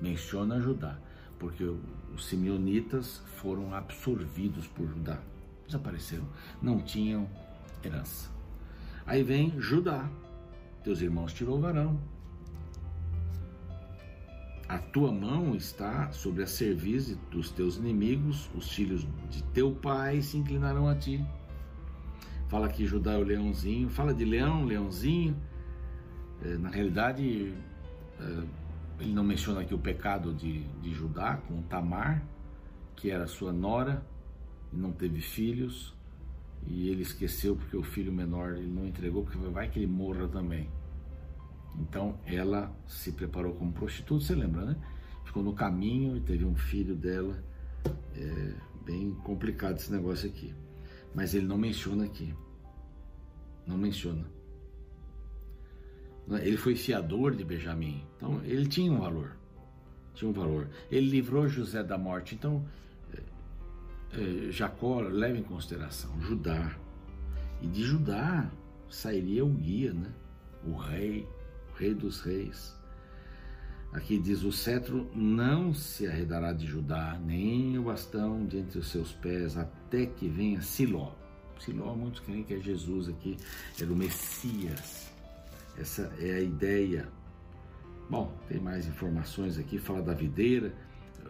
menciona 0.00 0.60
Judá, 0.60 0.98
porque 1.38 1.64
os 1.64 2.26
simeonitas 2.26 3.22
foram 3.36 3.74
absorvidos 3.74 4.66
por 4.66 4.86
Judá, 4.86 5.18
desapareceram, 5.66 6.28
não 6.60 6.82
tinham 6.82 7.26
herança. 7.82 8.30
Aí 9.06 9.22
vem 9.22 9.58
Judá, 9.58 10.10
teus 10.84 11.00
irmãos 11.00 11.32
te 11.32 11.44
louvarão. 11.44 11.98
A 14.72 14.78
tua 14.78 15.12
mão 15.12 15.54
está 15.54 16.10
sobre 16.12 16.42
a 16.42 16.46
cerviz 16.46 17.14
dos 17.30 17.50
teus 17.50 17.76
inimigos, 17.76 18.48
os 18.54 18.72
filhos 18.72 19.06
de 19.28 19.42
teu 19.52 19.70
pai 19.70 20.22
se 20.22 20.38
inclinarão 20.38 20.88
a 20.88 20.94
ti. 20.94 21.22
Fala 22.48 22.70
que 22.70 22.86
Judá 22.86 23.12
é 23.12 23.18
o 23.18 23.22
leãozinho, 23.22 23.90
fala 23.90 24.14
de 24.14 24.24
leão, 24.24 24.64
leãozinho. 24.64 25.36
É, 26.42 26.56
na 26.56 26.70
realidade, 26.70 27.52
é, 28.18 28.44
ele 29.00 29.12
não 29.12 29.22
menciona 29.22 29.60
aqui 29.60 29.74
o 29.74 29.78
pecado 29.78 30.32
de, 30.32 30.62
de 30.80 30.94
Judá 30.94 31.36
com 31.46 31.60
Tamar, 31.64 32.22
que 32.96 33.10
era 33.10 33.26
sua 33.26 33.52
nora 33.52 34.02
e 34.72 34.76
não 34.78 34.90
teve 34.90 35.20
filhos 35.20 35.94
e 36.66 36.88
ele 36.88 37.02
esqueceu 37.02 37.56
porque 37.56 37.76
o 37.76 37.82
filho 37.82 38.10
menor 38.10 38.54
ele 38.56 38.72
não 38.72 38.86
entregou, 38.86 39.22
porque 39.22 39.36
vai 39.36 39.68
que 39.68 39.80
ele 39.80 39.86
morra 39.86 40.26
também. 40.28 40.66
Então 41.80 42.18
ela 42.26 42.74
se 42.86 43.12
preparou 43.12 43.54
como 43.54 43.72
prostituta, 43.72 44.24
você 44.24 44.34
lembra, 44.34 44.64
né? 44.64 44.76
Ficou 45.24 45.42
no 45.42 45.54
caminho 45.54 46.16
e 46.16 46.20
teve 46.20 46.44
um 46.44 46.54
filho 46.54 46.94
dela. 46.94 47.42
É 48.14 48.54
bem 48.84 49.14
complicado 49.24 49.76
esse 49.76 49.90
negócio 49.92 50.28
aqui. 50.28 50.54
Mas 51.14 51.34
ele 51.34 51.46
não 51.46 51.56
menciona 51.56 52.04
aqui. 52.04 52.34
Não 53.66 53.78
menciona. 53.78 54.24
Ele 56.28 56.56
foi 56.56 56.74
fiador 56.74 57.34
de 57.34 57.44
Benjamim. 57.44 58.04
Então 58.16 58.42
ele 58.44 58.66
tinha 58.66 58.92
um 58.92 59.00
valor. 59.00 59.36
Tinha 60.14 60.30
um 60.30 60.34
valor. 60.34 60.68
Ele 60.90 61.08
livrou 61.08 61.48
José 61.48 61.82
da 61.82 61.96
morte. 61.96 62.34
Então 62.34 62.64
é, 64.12 64.50
Jacó 64.50 65.00
leva 65.00 65.38
em 65.38 65.42
consideração 65.42 66.20
Judá. 66.20 66.76
E 67.60 67.66
de 67.66 67.82
Judá 67.82 68.50
sairia 68.88 69.44
o 69.44 69.48
guia, 69.48 69.92
né? 69.94 70.12
o 70.64 70.76
rei, 70.76 71.28
rei 71.76 71.94
dos 71.94 72.20
reis. 72.20 72.74
Aqui 73.92 74.18
diz: 74.18 74.42
o 74.42 74.52
cetro 74.52 75.10
não 75.14 75.74
se 75.74 76.06
arredará 76.06 76.52
de 76.52 76.66
Judá, 76.66 77.18
nem 77.24 77.78
o 77.78 77.84
bastão 77.84 78.46
de 78.46 78.58
entre 78.58 78.78
os 78.78 78.88
seus 78.90 79.12
pés, 79.12 79.56
até 79.56 80.06
que 80.06 80.28
venha 80.28 80.62
Siló. 80.62 81.12
Siló, 81.58 81.94
muitos 81.94 82.20
creem 82.20 82.42
que 82.42 82.54
é 82.54 82.60
Jesus 82.60 83.08
aqui, 83.08 83.36
era 83.80 83.92
o 83.92 83.96
Messias. 83.96 85.10
Essa 85.78 86.12
é 86.18 86.34
a 86.34 86.40
ideia. 86.40 87.08
Bom, 88.10 88.36
tem 88.48 88.60
mais 88.60 88.86
informações 88.86 89.58
aqui, 89.58 89.78
fala 89.78 90.02
da 90.02 90.12
videira 90.12 90.74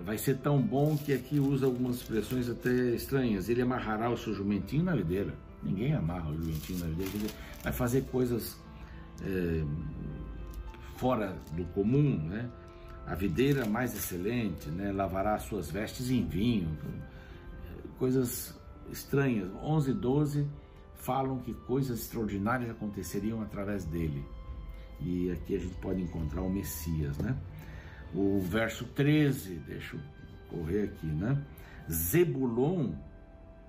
vai 0.05 0.19
ser 0.19 0.39
tão 0.39 0.61
bom 0.61 0.97
que 0.97 1.13
aqui 1.13 1.39
usa 1.39 1.67
algumas 1.67 1.97
expressões 1.97 2.49
até 2.49 2.71
estranhas. 2.95 3.49
Ele 3.49 3.63
amarrará 3.63 4.11
o 4.11 4.17
seu 4.17 4.35
jumentinho 4.35 4.85
na 4.85 4.95
videira. 4.95 5.35
Ninguém 5.63 5.95
amarra 5.95 6.31
o 6.31 6.37
jumentinho 6.37 6.81
na 6.81 6.87
videira. 6.87 7.35
Vai 7.63 7.73
fazer 7.73 8.03
coisas 8.05 8.59
é, 9.23 9.65
fora 11.03 11.37
do 11.57 11.65
comum, 11.65 12.17
né? 12.17 12.49
A 13.09 13.17
videira 13.17 13.67
mais 13.67 13.93
excelente, 13.93 14.71
né? 14.71 14.93
Lavará 14.93 15.37
suas 15.41 15.69
vestes 15.69 16.13
em 16.13 16.25
vinho. 16.25 16.79
Coisas 17.99 18.57
estranhas. 18.89 19.51
11 19.61 19.91
e 19.91 19.95
12 19.95 20.49
falam 20.95 21.41
que 21.41 21.53
coisas 21.53 21.99
extraordinárias 22.03 22.71
aconteceriam 22.71 23.43
através 23.43 23.85
dele. 23.85 24.25
E 25.01 25.33
aqui 25.33 25.57
a 25.57 25.59
gente 25.59 25.75
pode 25.79 26.01
encontrar 26.01 26.43
o 26.43 26.49
Messias, 26.49 27.19
né? 27.19 27.37
o 28.15 28.39
verso 28.41 28.85
13, 28.85 29.57
deixa 29.67 29.97
eu 29.97 30.01
correr 30.49 30.85
aqui, 30.85 31.07
né? 31.07 31.43
Zebulon 31.91 32.93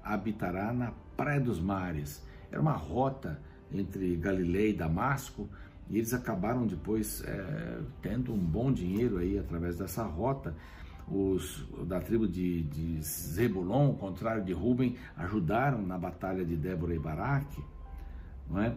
habitará 0.03 0.71
na 0.71 0.91
Praia 1.17 1.39
dos 1.39 1.59
Mares. 1.59 2.23
Era 2.51 2.61
uma 2.61 2.73
rota 2.73 3.41
entre 3.71 4.15
Galileia 4.17 4.69
e 4.69 4.73
Damasco, 4.73 5.49
e 5.89 5.97
eles 5.97 6.13
acabaram 6.13 6.65
depois 6.65 7.23
é, 7.25 7.79
tendo 8.01 8.33
um 8.33 8.37
bom 8.37 8.71
dinheiro 8.71 9.17
aí 9.17 9.37
através 9.37 9.77
dessa 9.77 10.03
rota. 10.03 10.55
Os 11.07 11.67
da 11.85 11.99
tribo 11.99 12.27
de, 12.27 12.63
de 12.63 13.01
Zebulon, 13.03 13.87
ao 13.87 13.95
contrário 13.95 14.43
de 14.43 14.53
Ruben, 14.53 14.95
ajudaram 15.17 15.81
na 15.81 15.97
batalha 15.97 16.45
de 16.45 16.55
Débora 16.55 16.95
e 16.95 16.99
Baraque, 16.99 17.61
não 18.49 18.61
é? 18.61 18.75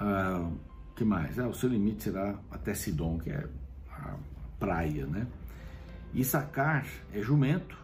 Ah, 0.00 0.50
que 0.96 1.04
mais? 1.04 1.38
É, 1.38 1.46
o 1.46 1.52
seu 1.52 1.68
limite 1.68 2.04
será 2.04 2.38
até 2.50 2.72
Sidom, 2.72 3.18
que 3.18 3.30
é 3.30 3.46
a 3.90 4.16
praia, 4.58 5.06
né? 5.06 5.26
Issacar 6.14 6.86
é 7.12 7.20
jumento 7.20 7.76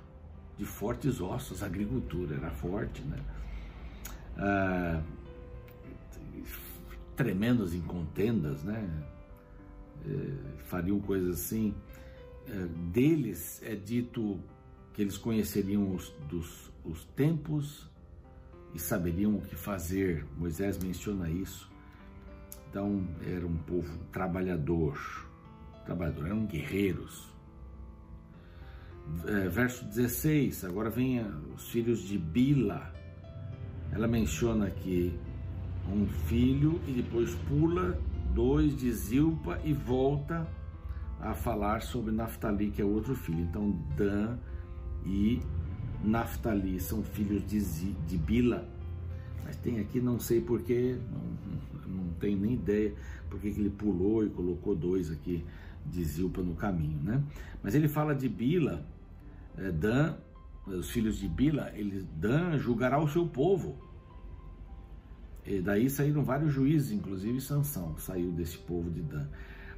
de 0.57 0.65
fortes 0.65 1.21
ossos, 1.21 1.63
agricultura 1.63 2.37
era 2.37 2.51
forte, 2.51 3.03
né? 3.03 3.19
Ah, 4.39 5.03
tremendos 7.17 7.75
em 7.75 7.81
contendas, 7.81 8.63
né? 8.63 8.89
É, 10.07 10.63
fariam 10.65 11.01
coisas 11.01 11.41
assim. 11.41 11.75
É, 12.47 12.67
deles 12.93 13.63
é 13.65 13.75
dito 13.75 14.39
que 14.93 15.03
eles 15.03 15.17
conheceriam 15.17 15.95
os, 15.95 16.11
dos, 16.29 16.73
os 16.85 17.05
tempos 17.17 17.91
e 18.75 18.79
saberiam 18.79 19.37
o 19.37 19.41
que 19.41 19.57
fazer. 19.57 20.27
Moisés 20.37 20.79
menciona 20.79 21.31
isso. 21.31 21.71
Então, 22.69 23.07
era 23.25 23.47
um 23.47 23.57
povo 23.57 23.99
trabalhador, 24.11 24.99
trabalhador, 25.87 26.27
eram 26.27 26.45
guerreiros. 26.45 27.33
É, 29.27 29.49
verso 29.49 29.85
16, 29.85 30.65
agora 30.65 30.91
vem 30.91 31.25
os 31.55 31.69
filhos 31.69 32.01
de 32.01 32.19
Bila. 32.19 32.93
Ela 33.93 34.09
menciona 34.09 34.67
aqui 34.67 35.17
um 35.93 36.07
filho 36.07 36.81
e 36.87 36.93
depois 36.93 37.35
pula 37.49 37.99
dois 38.35 38.77
de 38.77 38.91
Zilpa 38.93 39.61
e 39.65 39.73
volta 39.73 40.47
a 41.21 41.35
falar 41.35 41.83
sobre 41.83 42.13
Naftali, 42.13 42.71
que 42.71 42.83
é 42.83 42.85
outro 42.85 43.15
filho. 43.15 43.41
Então, 43.41 43.71
Dan 43.97 44.37
e 45.07 45.41
Naftali 46.03 46.81
são 46.81 47.03
filhos 47.03 47.47
de, 47.47 47.61
Z, 47.61 47.95
de 48.07 48.17
Bila. 48.17 48.69
Mas 49.45 49.57
tem 49.57 49.79
aqui, 49.79 50.01
não 50.01 50.19
sei 50.19 50.41
porquê, 50.41 50.99
não, 51.13 51.95
não 51.95 52.15
tenho 52.15 52.39
nem 52.39 52.55
ideia 52.55 52.95
porque 53.35 53.51
que 53.51 53.61
ele 53.61 53.71
pulou 53.71 54.25
e 54.25 54.31
colocou 54.31 54.77
dois 54.77 55.11
aqui 55.11 55.45
de 55.85 56.05
Zilpa 56.05 56.41
no 56.41 56.55
caminho, 56.55 57.01
né? 57.03 57.23
Mas 57.63 57.75
ele 57.75 57.89
fala 57.89 58.15
de 58.15 58.29
Bila, 58.29 58.87
é, 59.59 59.73
Dan, 59.73 60.15
os 60.67 60.89
filhos 60.91 61.19
de 61.19 61.29
Bila, 61.29 61.73
ele, 61.75 62.07
Dan 62.17 62.57
julgará 62.59 62.99
o 63.03 63.09
seu 63.09 63.27
povo. 63.27 63.77
E 65.47 65.61
daí 65.61 65.91
saíram 65.91 66.25
vários 66.25 66.53
juízes, 66.53 66.93
inclusive 66.93 67.41
Sansão 67.41 67.97
saiu 67.99 68.33
desse 68.33 68.57
povo 68.59 68.91
de 68.91 69.03
Dan. 69.03 69.27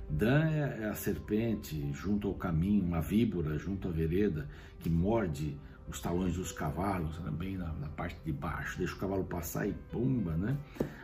Dan 0.08 0.44
é, 0.50 0.82
é 0.82 0.88
a 0.88 0.94
serpente 0.94 1.92
junto 1.92 2.28
ao 2.28 2.34
caminho, 2.34 2.84
uma 2.84 3.00
víbora 3.00 3.58
junto 3.58 3.88
à 3.88 3.90
vereda 3.90 4.48
que 4.78 4.88
morde 4.88 5.58
os 5.88 6.00
talões 6.00 6.36
dos 6.36 6.52
cavalos, 6.52 7.18
bem 7.32 7.56
na, 7.56 7.72
na, 7.74 7.88
parte 7.88 8.18
de 8.24 8.32
baixo, 8.32 8.78
deixa 8.78 8.94
o 8.94 8.98
cavalo 8.98 9.24
passar 9.24 9.68
e 9.68 9.72
pumba, 9.90 10.36
né? 10.36 10.56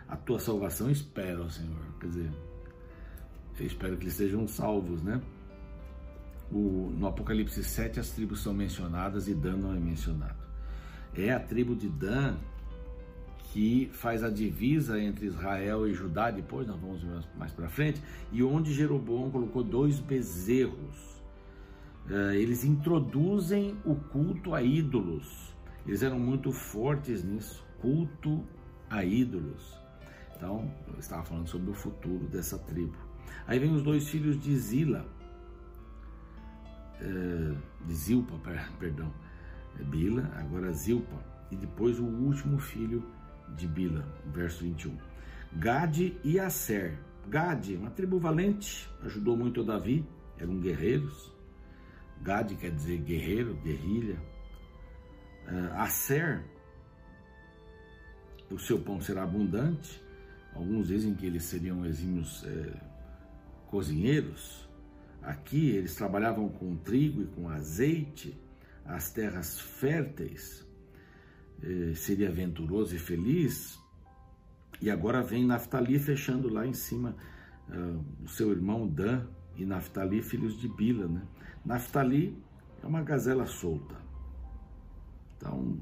A 0.09 0.17
tua 0.17 0.39
salvação 0.39 0.91
espera, 0.91 1.49
Senhor. 1.49 1.79
Quer 2.01 2.07
dizer, 2.09 2.31
eu 3.59 3.67
espero 3.67 3.97
que 3.97 4.05
eles 4.05 4.15
sejam 4.15 4.47
salvos, 4.47 5.03
né? 5.03 5.21
O, 6.51 6.93
no 6.97 7.07
Apocalipse 7.07 7.63
7 7.63 7.99
as 7.99 8.11
tribos 8.11 8.43
são 8.43 8.53
mencionadas 8.53 9.27
e 9.29 9.35
Dan 9.35 9.57
não 9.57 9.75
é 9.75 9.79
mencionado. 9.79 10.43
é 11.17 11.33
a 11.33 11.41
tribo 11.41 11.75
de 11.75 11.89
Dan 11.89 12.37
que 13.53 13.91
faz 13.93 14.25
a 14.25 14.31
divisa 14.31 14.99
entre 14.99 15.27
Israel 15.27 15.87
e 15.87 15.93
Judá, 15.93 16.31
depois 16.31 16.67
nós 16.67 16.81
vamos 16.81 17.03
ver 17.03 17.23
mais 17.37 17.53
para 17.53 17.69
frente, 17.69 18.03
e 18.33 18.43
onde 18.43 18.73
Jeroboão 18.73 19.31
colocou 19.31 19.63
dois 19.63 20.01
bezerros. 20.01 21.21
Uh, 22.07 22.33
eles 22.33 22.65
introduzem 22.65 23.77
o 23.85 23.95
culto 23.95 24.55
a 24.55 24.63
ídolos. 24.63 25.55
Eles 25.87 26.03
eram 26.03 26.19
muito 26.19 26.51
fortes 26.51 27.23
nisso, 27.23 27.63
culto 27.79 28.43
a 28.89 29.05
ídolos. 29.05 29.79
Então, 30.35 30.73
eu 30.91 30.99
estava 30.99 31.23
falando 31.23 31.47
sobre 31.47 31.71
o 31.71 31.75
futuro 31.75 32.27
dessa 32.29 32.59
tribo. 32.59 32.97
Aí 33.47 33.59
vem 33.59 33.75
os 33.75 33.83
dois 33.83 34.09
filhos 34.09 34.41
de 34.41 34.57
Zila, 34.57 35.07
uh, 37.03 37.87
de 37.87 37.95
Zilpa, 37.95 38.35
perdão, 38.79 39.13
é 39.79 39.83
Bila, 39.85 40.23
agora 40.39 40.73
Zilpa, 40.73 41.23
e 41.51 41.57
depois 41.57 42.01
o 42.01 42.05
último 42.05 42.59
filho 42.59 43.05
de 43.57 43.67
Bila, 43.67 44.07
verso 44.27 44.65
21. 44.65 44.97
Gade 45.55 46.19
e 46.25 46.39
Aser. 46.39 46.99
Gade, 47.29 47.77
uma 47.77 47.91
tribo 47.91 48.19
valente, 48.19 48.89
ajudou 49.03 49.37
muito 49.37 49.63
Davi, 49.63 50.05
eram 50.39 50.59
guerreiros. 50.59 51.33
Gade 52.21 52.57
quer 52.57 52.71
dizer 52.71 52.99
guerreiro, 52.99 53.55
guerrilha. 53.63 54.19
Uh, 55.47 55.75
Aser, 55.75 56.45
o 58.51 58.59
seu 58.59 58.79
pão 58.81 59.01
será 59.01 59.23
abundante. 59.23 60.03
Alguns 60.55 60.89
dizem 60.89 61.15
que 61.15 61.27
eles 61.27 61.45
seriam 61.45 61.85
exímios 61.87 62.45
é, 62.45 62.75
cozinheiros. 63.69 64.69
Aqui 65.23 65.71
eles 65.71 65.95
trabalhavam 65.95 66.49
com 66.49 66.77
trigo 66.77 67.23
e 67.23 67.27
com 67.27 67.49
azeite, 67.49 68.39
as 68.85 69.11
terras 69.11 69.59
férteis 69.59 70.67
seria 71.95 72.31
venturoso 72.31 72.95
e 72.95 72.99
feliz, 72.99 73.81
e 74.83 74.91
agora 74.91 75.23
vem 75.23 75.47
Naftali 75.47 75.97
fechando 75.97 76.53
lá 76.53 76.67
em 76.67 76.73
cima 76.73 77.15
uh, 77.69 78.05
o 78.25 78.29
seu 78.29 78.51
irmão 78.51 78.89
Dan 78.89 79.27
e 79.57 79.65
Naftali, 79.65 80.21
filhos 80.21 80.61
de 80.61 80.67
Bila. 80.67 81.07
Né? 81.07 81.23
Naftali 81.65 82.37
é 82.83 82.87
uma 82.87 83.01
gazela 83.01 83.47
solta. 83.47 83.95
Então, 85.37 85.79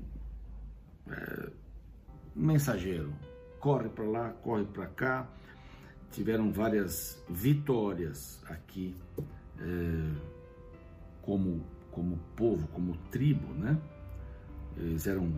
é, 1.08 1.50
mensageiro, 2.36 3.12
corre 3.58 3.88
para 3.88 4.04
lá, 4.04 4.30
corre 4.30 4.64
para 4.64 4.86
cá. 4.86 5.28
Tiveram 6.12 6.52
várias 6.52 7.22
vitórias 7.28 8.42
aqui 8.48 8.94
é, 9.58 10.14
como, 11.22 11.64
como 11.90 12.18
povo, 12.36 12.68
como 12.68 12.96
tribo, 13.10 13.54
né? 13.54 13.80
Eles 14.76 15.06
eram 15.06 15.32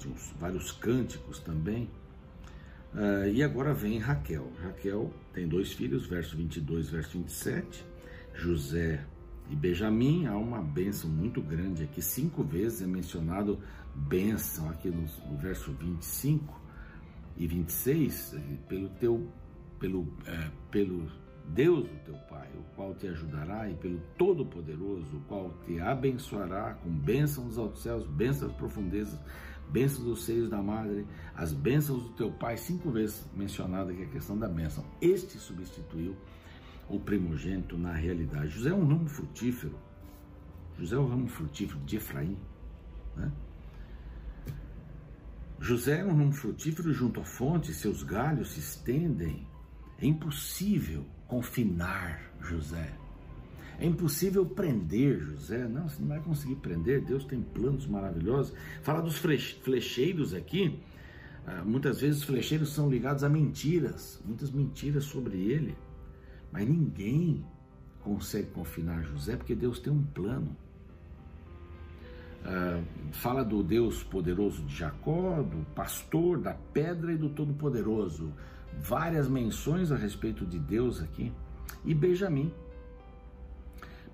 tinha 0.00 0.14
vários 0.38 0.72
cânticos 0.72 1.38
também. 1.38 1.88
Uh, 2.92 3.28
e 3.32 3.42
agora 3.42 3.72
vem 3.72 3.98
Raquel. 3.98 4.50
Raquel 4.62 5.12
tem 5.32 5.46
dois 5.46 5.72
filhos, 5.72 6.06
verso 6.06 6.36
22, 6.36 6.90
verso 6.90 7.18
27. 7.18 7.84
José 8.34 9.04
e 9.48 9.54
Benjamim. 9.54 10.26
Há 10.26 10.36
uma 10.36 10.60
bênção 10.60 11.08
muito 11.08 11.40
grande 11.40 11.84
aqui. 11.84 12.02
Cinco 12.02 12.42
vezes 12.42 12.82
é 12.82 12.86
mencionado 12.86 13.60
bênção 13.94 14.68
aqui 14.70 14.88
no, 14.88 15.02
no 15.30 15.38
verso 15.38 15.72
25 15.72 16.60
e 17.36 17.46
26. 17.46 18.36
Pelo 18.68 18.88
teu, 18.88 19.28
pelo, 19.78 20.12
é, 20.26 20.50
pelo 20.70 21.06
Deus, 21.48 21.84
o 21.84 22.04
teu 22.04 22.14
Pai, 22.28 22.48
o 22.54 22.62
qual 22.74 22.94
te 22.94 23.08
ajudará, 23.08 23.68
e 23.68 23.74
pelo 23.74 24.00
Todo-Poderoso, 24.16 25.16
o 25.16 25.20
qual 25.22 25.52
te 25.66 25.80
abençoará 25.80 26.74
com 26.74 26.90
bênçãos 26.90 27.48
dos 27.48 27.58
altos 27.58 27.82
céus, 27.82 28.06
bênçãos 28.06 28.50
das 28.50 28.58
profundezas, 28.58 29.18
bênçãos 29.70 30.04
dos 30.04 30.24
seios 30.24 30.48
da 30.48 30.62
madre, 30.62 31.06
as 31.34 31.52
bênçãos 31.52 32.02
do 32.02 32.10
teu 32.10 32.30
pai, 32.30 32.56
cinco 32.56 32.90
vezes 32.90 33.24
mencionada 33.34 33.92
aqui 33.92 34.02
a 34.02 34.08
questão 34.08 34.38
da 34.38 34.48
bênção. 34.48 34.84
Este 35.00 35.38
substituiu 35.38 36.16
o 36.88 36.98
primogênito 36.98 37.78
na 37.78 37.92
realidade. 37.92 38.48
José 38.48 38.70
é 38.70 38.74
um 38.74 38.86
ramo 38.86 39.08
frutífero. 39.08 39.78
José 40.78 40.96
é 40.96 40.98
um 40.98 41.08
ramo 41.08 41.28
frutífero 41.28 41.78
de 41.80 41.96
Efraim. 41.96 42.36
Né? 43.16 43.30
José 45.60 46.00
é 46.00 46.04
um 46.04 46.16
ramo 46.16 46.32
frutífero 46.32 46.92
junto 46.92 47.20
à 47.20 47.24
fonte, 47.24 47.72
seus 47.72 48.02
galhos 48.02 48.52
se 48.52 48.60
estendem. 48.60 49.46
É 49.98 50.06
impossível 50.06 51.04
confinar 51.28 52.32
José. 52.40 52.99
É 53.80 53.86
impossível 53.86 54.44
prender 54.44 55.18
José, 55.18 55.66
não, 55.66 55.88
você 55.88 56.00
não 56.02 56.08
vai 56.08 56.20
conseguir 56.20 56.56
prender, 56.56 57.02
Deus 57.02 57.24
tem 57.24 57.40
planos 57.40 57.86
maravilhosos. 57.86 58.52
Fala 58.82 59.00
dos 59.00 59.16
flecheiros 59.16 60.34
aqui, 60.34 60.78
ah, 61.46 61.62
muitas 61.64 62.02
vezes 62.02 62.18
os 62.18 62.24
flecheiros 62.24 62.74
são 62.74 62.90
ligados 62.90 63.24
a 63.24 63.28
mentiras, 63.28 64.20
muitas 64.22 64.50
mentiras 64.50 65.04
sobre 65.04 65.38
ele, 65.38 65.74
mas 66.52 66.68
ninguém 66.68 67.42
consegue 68.02 68.48
confinar 68.48 69.02
José 69.02 69.34
porque 69.34 69.54
Deus 69.54 69.78
tem 69.78 69.90
um 69.90 70.02
plano. 70.02 70.54
Uh, 72.40 73.12
fala 73.12 73.44
do 73.44 73.62
Deus 73.62 74.02
poderoso 74.02 74.62
de 74.62 74.74
Jacó, 74.74 75.42
do 75.42 75.64
pastor, 75.74 76.38
da 76.38 76.54
pedra 76.54 77.12
e 77.12 77.16
do 77.16 77.28
Todo-Poderoso. 77.28 78.32
Várias 78.78 79.28
menções 79.28 79.92
a 79.92 79.96
respeito 79.96 80.46
de 80.46 80.58
Deus 80.58 81.02
aqui. 81.02 81.30
E 81.84 81.92
Benjamim, 81.92 82.50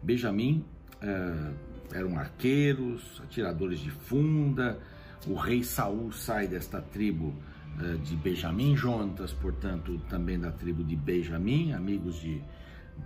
Benjamim 0.07 0.65
é, 1.03 1.99
eram 1.99 2.17
arqueiros, 2.17 3.21
atiradores 3.25 3.81
de 3.81 3.91
funda. 3.91 4.79
O 5.27 5.35
rei 5.35 5.65
Saul 5.65 6.13
sai 6.13 6.47
desta 6.47 6.81
tribo 6.81 7.35
é, 7.81 7.97
de 7.97 8.15
Benjamim, 8.15 8.77
Jonatas, 8.77 9.33
portanto, 9.33 10.01
também 10.09 10.39
da 10.39 10.53
tribo 10.53 10.85
de 10.85 10.95
Benjamim, 10.95 11.73
amigos 11.73 12.21
de, 12.21 12.41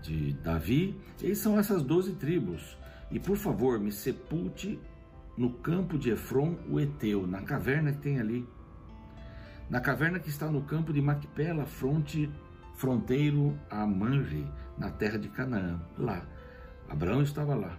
de 0.03 0.35
Davi. 0.35 0.95
E 1.23 1.35
são 1.35 1.59
essas 1.59 1.83
doze 1.83 2.13
tribos. 2.13 2.77
E 3.11 3.19
por 3.19 3.39
favor, 3.39 3.81
me 3.81 3.91
sepulte 3.91 4.79
no 5.39 5.55
campo 5.55 5.97
de 5.97 6.11
Efron, 6.11 6.55
o 6.69 6.79
Eteu, 6.79 7.27
na 7.27 7.41
caverna 7.41 7.93
que 7.93 7.99
tem 8.01 8.21
ali. 8.21 8.47
Na 9.71 9.81
caverna 9.81 10.19
que 10.19 10.29
está 10.29 10.51
no 10.51 10.61
campo 10.63 10.93
de 10.93 11.01
Macpela, 11.01 11.65
fronte, 11.65 12.29
fronteiro 12.75 13.59
a 13.71 13.87
Manre, 13.87 14.45
na 14.77 14.91
terra 14.91 15.19
de 15.19 15.29
Canaã. 15.31 15.81
Lá 15.97 16.27
Abraão 16.90 17.22
estava 17.22 17.55
lá. 17.55 17.79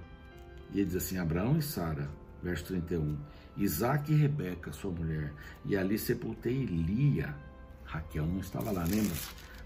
E 0.74 0.80
ele 0.80 0.86
diz 0.86 0.95
assim: 0.95 1.17
Abraão 1.17 1.58
e 1.58 1.62
Sara, 1.62 2.10
verso 2.41 2.65
31. 2.65 3.17
Isaac 3.58 4.12
e 4.12 4.15
Rebeca, 4.15 4.71
sua 4.71 4.91
mulher. 4.91 5.34
E 5.65 5.76
ali 5.76 6.00
sepultei 6.00 6.65
Lia. 6.65 7.36
Raquel 7.84 8.26
não 8.26 8.39
estava 8.39 8.71
lá, 8.71 8.86
lembra? 8.86 9.13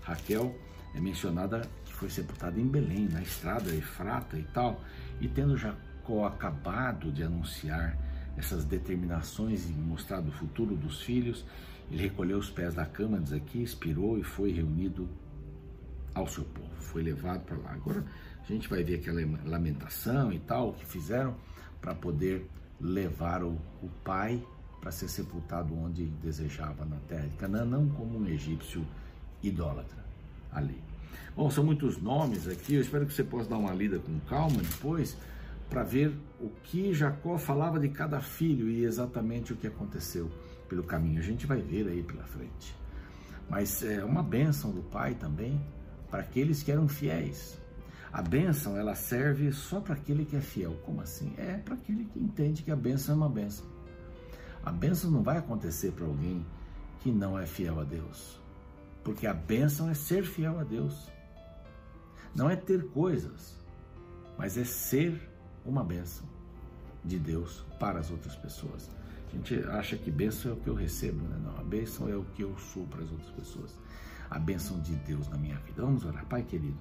Raquel 0.01 0.55
é 0.95 0.99
mencionada 0.99 1.61
que 1.85 1.93
foi 1.93 2.09
sepultada 2.09 2.59
em 2.59 2.67
Belém, 2.67 3.07
na 3.07 3.21
estrada 3.21 3.73
Efrata 3.73 4.37
e 4.37 4.43
tal. 4.45 4.81
E 5.21 5.27
tendo 5.27 5.55
Jacó 5.55 6.25
acabado 6.25 7.11
de 7.11 7.21
anunciar 7.21 7.95
essas 8.35 8.65
determinações 8.65 9.69
e 9.69 9.73
mostrado 9.73 10.29
o 10.29 10.31
futuro 10.31 10.75
dos 10.75 11.03
filhos, 11.03 11.45
ele 11.91 12.01
recolheu 12.01 12.39
os 12.39 12.49
pés 12.49 12.73
da 12.73 12.85
cama, 12.85 13.19
diz 13.19 13.31
aqui, 13.31 13.61
expirou 13.61 14.17
e 14.17 14.23
foi 14.23 14.51
reunido 14.51 15.07
ao 16.15 16.27
seu 16.27 16.43
povo. 16.43 16.73
Foi 16.79 17.03
levado 17.03 17.45
para 17.45 17.57
lá. 17.57 17.73
Agora, 17.73 18.03
a 18.47 18.53
gente 18.53 18.69
vai 18.69 18.83
ver 18.83 18.95
aquela 18.95 19.21
lamentação 19.45 20.31
e 20.31 20.39
tal 20.39 20.73
que 20.73 20.85
fizeram 20.85 21.35
para 21.81 21.95
poder 21.95 22.49
levar 22.79 23.43
o, 23.43 23.57
o 23.81 23.89
pai 24.03 24.43
para 24.79 24.91
ser 24.91 25.07
sepultado 25.07 25.75
onde 25.75 26.05
desejava 26.05 26.85
na 26.85 26.97
terra 27.07 27.27
de 27.27 27.35
Canaã, 27.37 27.65
não 27.65 27.89
como 27.89 28.19
um 28.19 28.27
egípcio 28.27 28.85
idólatra 29.41 30.05
ali. 30.51 30.79
Bom, 31.35 31.49
são 31.49 31.63
muitos 31.63 32.01
nomes 32.01 32.47
aqui, 32.47 32.75
eu 32.75 32.81
espero 32.81 33.05
que 33.05 33.13
você 33.13 33.23
possa 33.23 33.49
dar 33.49 33.57
uma 33.57 33.73
lida 33.73 33.99
com 33.99 34.19
calma 34.21 34.61
depois 34.61 35.17
para 35.69 35.83
ver 35.83 36.13
o 36.39 36.49
que 36.63 36.93
Jacó 36.93 37.37
falava 37.37 37.79
de 37.79 37.89
cada 37.89 38.19
filho 38.19 38.69
e 38.69 38.83
exatamente 38.83 39.53
o 39.53 39.55
que 39.55 39.67
aconteceu 39.67 40.29
pelo 40.69 40.83
caminho. 40.83 41.19
A 41.19 41.23
gente 41.23 41.45
vai 41.45 41.61
ver 41.61 41.87
aí 41.87 42.03
pela 42.03 42.23
frente. 42.23 42.75
Mas 43.49 43.83
é 43.83 44.03
uma 44.03 44.23
bênção 44.23 44.71
do 44.71 44.81
pai 44.81 45.15
também 45.15 45.59
para 46.09 46.21
aqueles 46.21 46.63
que 46.63 46.71
eram 46.71 46.87
fiéis. 46.87 47.59
A 48.15 48.21
bênção, 48.21 48.77
ela 48.77 48.95
serve 48.95 49.51
só 49.51 49.81
para 49.81 49.93
aquele 49.93 50.23
que 50.23 50.37
é 50.37 50.39
fiel. 50.39 50.73
Como 50.85 51.01
assim? 51.01 51.33
É 51.37 51.57
para 51.57 51.73
aquele 51.73 52.05
que 52.05 52.17
entende 52.17 52.63
que 52.63 52.71
a 52.71 52.75
bênção 52.75 53.13
é 53.13 53.17
uma 53.17 53.27
bênção. 53.27 53.65
A 54.63 54.71
bênção 54.71 55.11
não 55.11 55.21
vai 55.21 55.37
acontecer 55.37 55.91
para 55.91 56.05
alguém 56.05 56.45
que 57.01 57.11
não 57.11 57.37
é 57.37 57.45
fiel 57.45 57.77
a 57.77 57.83
Deus. 57.83 58.39
Porque 59.03 59.27
a 59.27 59.33
bênção 59.33 59.89
é 59.89 59.93
ser 59.93 60.23
fiel 60.23 60.57
a 60.57 60.63
Deus. 60.63 61.11
Não 62.33 62.49
é 62.49 62.55
ter 62.55 62.87
coisas, 62.91 63.59
mas 64.37 64.57
é 64.57 64.63
ser 64.63 65.29
uma 65.65 65.83
bênção 65.83 66.25
de 67.03 67.19
Deus 67.19 67.65
para 67.81 67.99
as 67.99 68.09
outras 68.11 68.37
pessoas. 68.37 68.89
A 69.27 69.35
gente 69.35 69.55
acha 69.67 69.97
que 69.97 70.09
bênção 70.09 70.51
é 70.51 70.53
o 70.53 70.57
que 70.57 70.69
eu 70.69 70.73
recebo, 70.73 71.21
né? 71.27 71.37
Não, 71.43 71.59
a 71.59 71.63
bênção 71.65 72.07
é 72.07 72.15
o 72.15 72.23
que 72.33 72.43
eu 72.43 72.57
sou 72.59 72.87
para 72.87 73.03
as 73.03 73.11
outras 73.11 73.31
pessoas. 73.31 73.77
A 74.29 74.39
bênção 74.39 74.79
de 74.79 74.95
Deus 74.95 75.27
na 75.27 75.37
minha 75.37 75.57
vida. 75.57 75.81
Vamos 75.81 76.05
orar, 76.05 76.25
Pai 76.27 76.43
querido. 76.43 76.77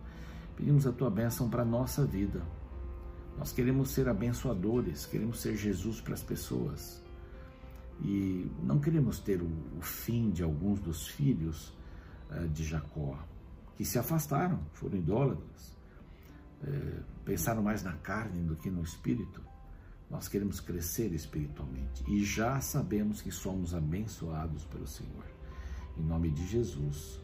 Pedimos 0.57 0.87
a 0.87 0.93
tua 0.93 1.11
bênção 1.11 1.49
para 1.51 1.62
a 1.62 1.64
nossa 1.64 2.05
vida. 2.05 2.43
Nós 3.37 3.53
queremos 3.53 3.90
ser 3.90 4.09
abençoadores, 4.09 5.07
queremos 5.07 5.40
ser 5.40 5.57
Jesus 5.57 6.01
para 6.01 6.14
as 6.14 6.23
pessoas. 6.23 7.03
E 8.01 8.51
não 8.62 8.79
queremos 8.79 9.19
ter 9.19 9.40
o, 9.40 9.49
o 9.79 9.83
fim 9.83 10.31
de 10.31 10.43
alguns 10.43 10.81
dos 10.81 11.09
filhos 11.09 11.73
uh, 12.31 12.49
de 12.49 12.64
Jacó, 12.64 13.19
que 13.77 13.85
se 13.85 13.99
afastaram, 13.99 14.61
foram 14.73 14.99
idólatras, 14.99 15.77
uh, 16.62 17.03
pensaram 17.25 17.62
mais 17.62 17.83
na 17.83 17.93
carne 17.95 18.40
do 18.43 18.57
que 18.57 18.71
no 18.71 18.83
espírito. 18.83 19.43
Nós 20.11 20.29
queremos 20.29 20.61
crescer 20.61 21.12
espiritualmente 21.12 22.05
e 22.09 22.25
já 22.25 22.61
sabemos 22.61 23.21
que 23.21 23.33
somos 23.33 23.75
abençoados 23.75 24.64
pelo 24.67 24.87
Senhor. 24.87 25.25
Em 25.97 26.03
nome 26.03 26.31
de 26.31 26.47
Jesus. 26.47 27.21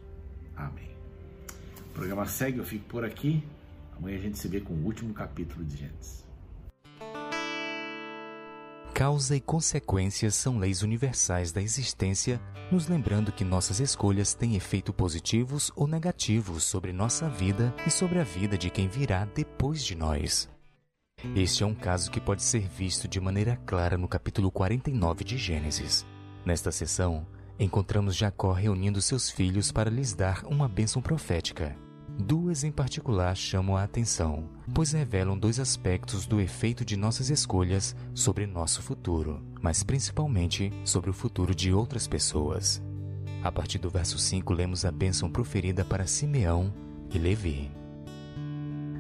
Amém. 0.57 1.00
Programa 2.01 2.25
segue, 2.25 2.57
eu 2.57 2.65
fico 2.65 2.87
por 2.87 3.05
aqui. 3.05 3.45
Amanhã 3.95 4.17
a 4.17 4.21
gente 4.21 4.39
se 4.39 4.49
vê 4.49 4.59
com 4.59 4.73
o 4.73 4.87
último 4.87 5.13
capítulo 5.13 5.63
de 5.63 5.77
Gênesis. 5.77 6.25
Causa 8.95 9.37
e 9.37 9.41
consequências 9.41 10.35
são 10.35 10.59
leis 10.59 10.81
universais 10.81 11.53
da 11.53 11.61
existência, 11.61 12.41
nos 12.73 12.89
lembrando 12.89 13.31
que 13.31 13.45
nossas 13.45 13.81
escolhas 13.81 14.33
têm 14.33 14.57
efeito 14.57 14.95
positivos 14.95 15.71
ou 15.77 15.87
negativos 15.87 16.65
sobre 16.65 16.91
nossa 16.91 17.29
vida 17.29 17.75
e 17.87 17.91
sobre 17.91 18.19
a 18.19 18.25
vida 18.25 18.57
de 18.57 18.71
quem 18.71 18.89
virá 18.89 19.27
depois 19.27 19.85
de 19.85 19.95
nós. 19.95 20.49
Este 21.37 21.65
é 21.65 21.67
um 21.67 21.75
caso 21.75 22.11
que 22.11 22.19
pode 22.19 22.43
ser 22.43 22.67
visto 22.67 23.07
de 23.07 23.21
maneira 23.21 23.57
clara 23.67 23.99
no 23.99 24.09
capítulo 24.09 24.51
49 24.51 25.23
de 25.23 25.37
Gênesis. 25.37 26.07
Nesta 26.47 26.73
sessão, 26.73 27.27
encontramos 27.59 28.17
Jacó 28.17 28.53
reunindo 28.53 29.03
seus 29.03 29.29
filhos 29.29 29.71
para 29.71 29.91
lhes 29.91 30.15
dar 30.15 30.47
uma 30.47 30.67
bênção 30.67 31.03
profética. 31.03 31.77
Duas 32.21 32.65
em 32.65 32.71
particular 32.71 33.35
chamam 33.35 33.79
a 33.79 33.83
atenção, 33.83 34.45
pois 34.75 34.93
revelam 34.93 35.39
dois 35.39 35.59
aspectos 35.59 36.27
do 36.27 36.39
efeito 36.39 36.85
de 36.85 36.95
nossas 36.95 37.31
escolhas 37.31 37.97
sobre 38.15 38.47
nosso 38.47 38.83
futuro, 38.83 39.43
mas 39.63 39.83
principalmente 39.83 40.71
sobre 40.85 41.09
o 41.09 41.15
futuro 41.15 41.55
de 41.55 41.73
outras 41.73 42.07
pessoas. 42.07 42.83
A 43.43 43.51
partir 43.51 43.79
do 43.79 43.89
verso 43.89 44.19
5, 44.19 44.53
lemos 44.53 44.85
a 44.85 44.93
bênção 44.93 45.31
proferida 45.31 45.83
para 45.83 46.07
Simeão 46.07 46.71
e 47.11 47.19
Levi. 47.19 47.71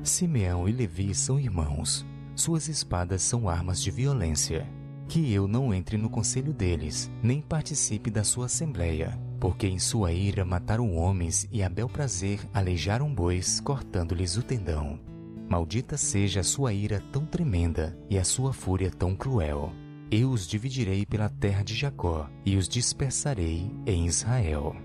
Simeão 0.02 0.66
e 0.66 0.72
Levi 0.72 1.14
são 1.14 1.38
irmãos. 1.38 2.06
Suas 2.34 2.68
espadas 2.68 3.20
são 3.20 3.50
armas 3.50 3.82
de 3.82 3.90
violência. 3.90 4.66
Que 5.06 5.30
eu 5.30 5.46
não 5.46 5.74
entre 5.74 5.98
no 5.98 6.08
conselho 6.08 6.54
deles, 6.54 7.10
nem 7.22 7.42
participe 7.42 8.10
da 8.10 8.24
sua 8.24 8.46
assembleia, 8.46 9.20
porque 9.40 9.66
em 9.66 9.78
sua 9.78 10.12
ira 10.12 10.44
mataram 10.44 10.94
homens 10.94 11.48
e 11.50 11.62
a 11.62 11.68
bel 11.68 11.88
prazer 11.88 12.38
aleijaram 12.52 13.12
bois, 13.12 13.58
cortando-lhes 13.58 14.36
o 14.36 14.42
tendão. 14.42 15.00
Maldita 15.48 15.96
seja 15.96 16.40
a 16.40 16.44
sua 16.44 16.72
ira 16.72 17.02
tão 17.10 17.24
tremenda 17.24 17.98
e 18.08 18.18
a 18.18 18.22
sua 18.22 18.52
fúria 18.52 18.90
tão 18.90 19.16
cruel. 19.16 19.72
Eu 20.10 20.30
os 20.30 20.46
dividirei 20.46 21.06
pela 21.06 21.28
terra 21.28 21.62
de 21.62 21.74
Jacó 21.74 22.28
e 22.44 22.56
os 22.56 22.68
dispersarei 22.68 23.70
em 23.86 24.06
Israel. 24.06 24.76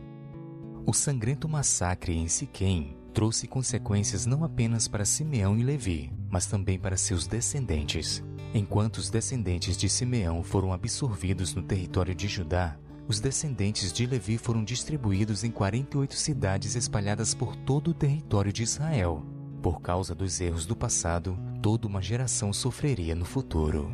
O 0.87 0.93
sangrento 0.93 1.49
massacre 1.49 2.15
em 2.15 2.27
Siquém 2.27 2.95
trouxe 3.13 3.47
consequências 3.47 4.25
não 4.25 4.43
apenas 4.43 4.87
para 4.87 5.05
Simeão 5.05 5.57
e 5.57 5.63
Levi, 5.63 6.11
mas 6.29 6.45
também 6.45 6.79
para 6.79 6.97
seus 6.97 7.27
descendentes. 7.27 8.23
Enquanto 8.53 8.97
os 8.97 9.09
descendentes 9.09 9.75
de 9.75 9.89
Simeão 9.89 10.43
foram 10.43 10.71
absorvidos 10.71 11.53
no 11.53 11.61
território 11.61 12.15
de 12.15 12.27
Judá, 12.27 12.77
os 13.07 13.19
descendentes 13.19 13.93
de 13.93 14.05
Levi 14.05 14.37
foram 14.37 14.63
distribuídos 14.63 15.43
em 15.43 15.51
48 15.51 16.15
cidades 16.15 16.75
espalhadas 16.75 17.33
por 17.33 17.55
todo 17.55 17.91
o 17.91 17.93
território 17.93 18.51
de 18.51 18.63
Israel. 18.63 19.23
Por 19.61 19.81
causa 19.81 20.15
dos 20.15 20.39
erros 20.41 20.65
do 20.65 20.75
passado, 20.75 21.37
toda 21.61 21.87
uma 21.87 22.01
geração 22.01 22.51
sofreria 22.51 23.15
no 23.15 23.25
futuro. 23.25 23.91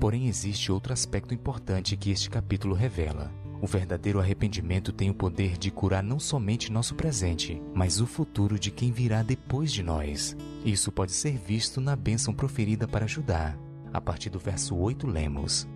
Porém, 0.00 0.28
existe 0.28 0.72
outro 0.72 0.92
aspecto 0.92 1.34
importante 1.34 1.96
que 1.96 2.10
este 2.10 2.30
capítulo 2.30 2.74
revela. 2.74 3.32
O 3.60 3.66
verdadeiro 3.66 4.18
arrependimento 4.18 4.90
tem 4.92 5.10
o 5.10 5.14
poder 5.14 5.58
de 5.58 5.70
curar 5.70 6.02
não 6.02 6.18
somente 6.18 6.72
nosso 6.72 6.94
presente, 6.94 7.60
mas 7.74 8.00
o 8.00 8.06
futuro 8.06 8.58
de 8.58 8.70
quem 8.70 8.90
virá 8.90 9.22
depois 9.22 9.70
de 9.70 9.82
nós. 9.82 10.34
Isso 10.64 10.90
pode 10.90 11.12
ser 11.12 11.36
visto 11.36 11.80
na 11.80 11.94
bênção 11.94 12.32
proferida 12.32 12.88
para 12.88 13.06
Judá. 13.06 13.54
A 13.92 14.00
partir 14.00 14.30
do 14.30 14.38
verso 14.38 14.74
8, 14.76 15.06
lemos: 15.06 15.68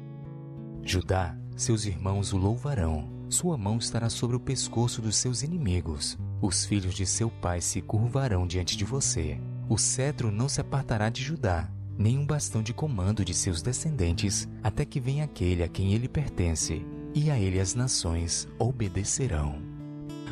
Judá 0.82 1.36
seus 1.56 1.84
irmãos 1.84 2.32
o 2.32 2.36
louvarão. 2.36 3.08
Sua 3.28 3.56
mão 3.56 3.78
estará 3.78 4.08
sobre 4.10 4.36
o 4.36 4.40
pescoço 4.40 5.00
dos 5.00 5.16
seus 5.16 5.42
inimigos. 5.42 6.18
Os 6.40 6.64
filhos 6.64 6.94
de 6.94 7.06
seu 7.06 7.30
pai 7.30 7.60
se 7.60 7.80
curvarão 7.80 8.46
diante 8.46 8.76
de 8.76 8.84
você. 8.84 9.40
O 9.68 9.78
cetro 9.78 10.30
não 10.30 10.48
se 10.48 10.60
apartará 10.60 11.08
de 11.08 11.22
Judá, 11.22 11.70
nem 11.96 12.18
um 12.18 12.26
bastão 12.26 12.62
de 12.62 12.74
comando 12.74 13.24
de 13.24 13.32
seus 13.32 13.62
descendentes, 13.62 14.48
até 14.62 14.84
que 14.84 15.00
venha 15.00 15.24
aquele 15.24 15.62
a 15.62 15.68
quem 15.68 15.94
ele 15.94 16.08
pertence, 16.08 16.84
e 17.14 17.30
a 17.30 17.38
ele 17.38 17.60
as 17.60 17.74
nações 17.74 18.48
obedecerão. 18.58 19.62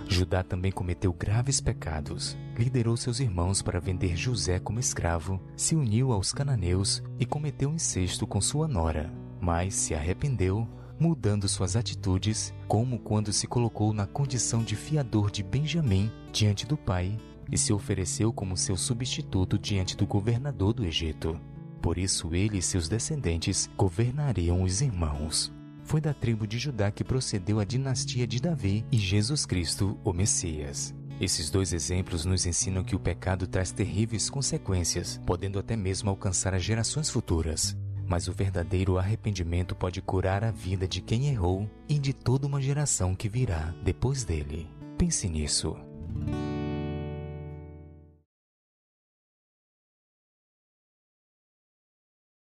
Judá 0.08 0.42
também 0.42 0.70
cometeu 0.70 1.12
graves 1.12 1.60
pecados. 1.60 2.36
Liderou 2.58 2.96
seus 2.98 3.18
irmãos 3.18 3.62
para 3.62 3.80
vender 3.80 4.14
José 4.14 4.58
como 4.58 4.78
escravo, 4.78 5.40
se 5.56 5.74
uniu 5.74 6.12
aos 6.12 6.32
cananeus 6.32 7.02
e 7.18 7.24
cometeu 7.24 7.72
incesto 7.72 8.26
com 8.26 8.40
sua 8.40 8.68
nora. 8.68 9.10
Mas 9.40 9.74
se 9.74 9.94
arrependeu, 9.94 10.68
mudando 11.02 11.48
suas 11.48 11.74
atitudes, 11.74 12.54
como 12.68 12.96
quando 12.96 13.32
se 13.32 13.48
colocou 13.48 13.92
na 13.92 14.06
condição 14.06 14.62
de 14.62 14.76
fiador 14.76 15.32
de 15.32 15.42
Benjamim 15.42 16.08
diante 16.32 16.64
do 16.64 16.76
pai 16.76 17.18
e 17.50 17.58
se 17.58 17.72
ofereceu 17.72 18.32
como 18.32 18.56
seu 18.56 18.76
substituto 18.76 19.58
diante 19.58 19.96
do 19.96 20.06
governador 20.06 20.72
do 20.72 20.84
Egito. 20.84 21.40
Por 21.82 21.98
isso 21.98 22.32
ele 22.36 22.58
e 22.58 22.62
seus 22.62 22.88
descendentes 22.88 23.68
governariam 23.76 24.62
os 24.62 24.80
irmãos. 24.80 25.52
Foi 25.82 26.00
da 26.00 26.14
tribo 26.14 26.46
de 26.46 26.56
Judá 26.56 26.92
que 26.92 27.02
procedeu 27.02 27.58
a 27.58 27.64
dinastia 27.64 28.24
de 28.24 28.40
Davi 28.40 28.84
e 28.92 28.96
Jesus 28.96 29.44
Cristo, 29.44 29.98
o 30.04 30.12
Messias. 30.12 30.94
Esses 31.20 31.50
dois 31.50 31.72
exemplos 31.72 32.24
nos 32.24 32.46
ensinam 32.46 32.84
que 32.84 32.94
o 32.94 33.00
pecado 33.00 33.48
traz 33.48 33.72
terríveis 33.72 34.30
consequências, 34.30 35.20
podendo 35.26 35.58
até 35.58 35.74
mesmo 35.74 36.08
alcançar 36.10 36.54
as 36.54 36.62
gerações 36.62 37.10
futuras. 37.10 37.76
Mas 38.06 38.28
o 38.28 38.32
verdadeiro 38.32 38.98
arrependimento 38.98 39.74
pode 39.74 40.02
curar 40.02 40.44
a 40.44 40.50
vida 40.50 40.86
de 40.86 41.00
quem 41.00 41.28
errou 41.28 41.68
e 41.88 41.98
de 41.98 42.12
toda 42.12 42.46
uma 42.46 42.60
geração 42.60 43.14
que 43.14 43.28
virá 43.28 43.74
depois 43.82 44.24
dele. 44.24 44.68
Pense 44.98 45.28
nisso. 45.28 45.76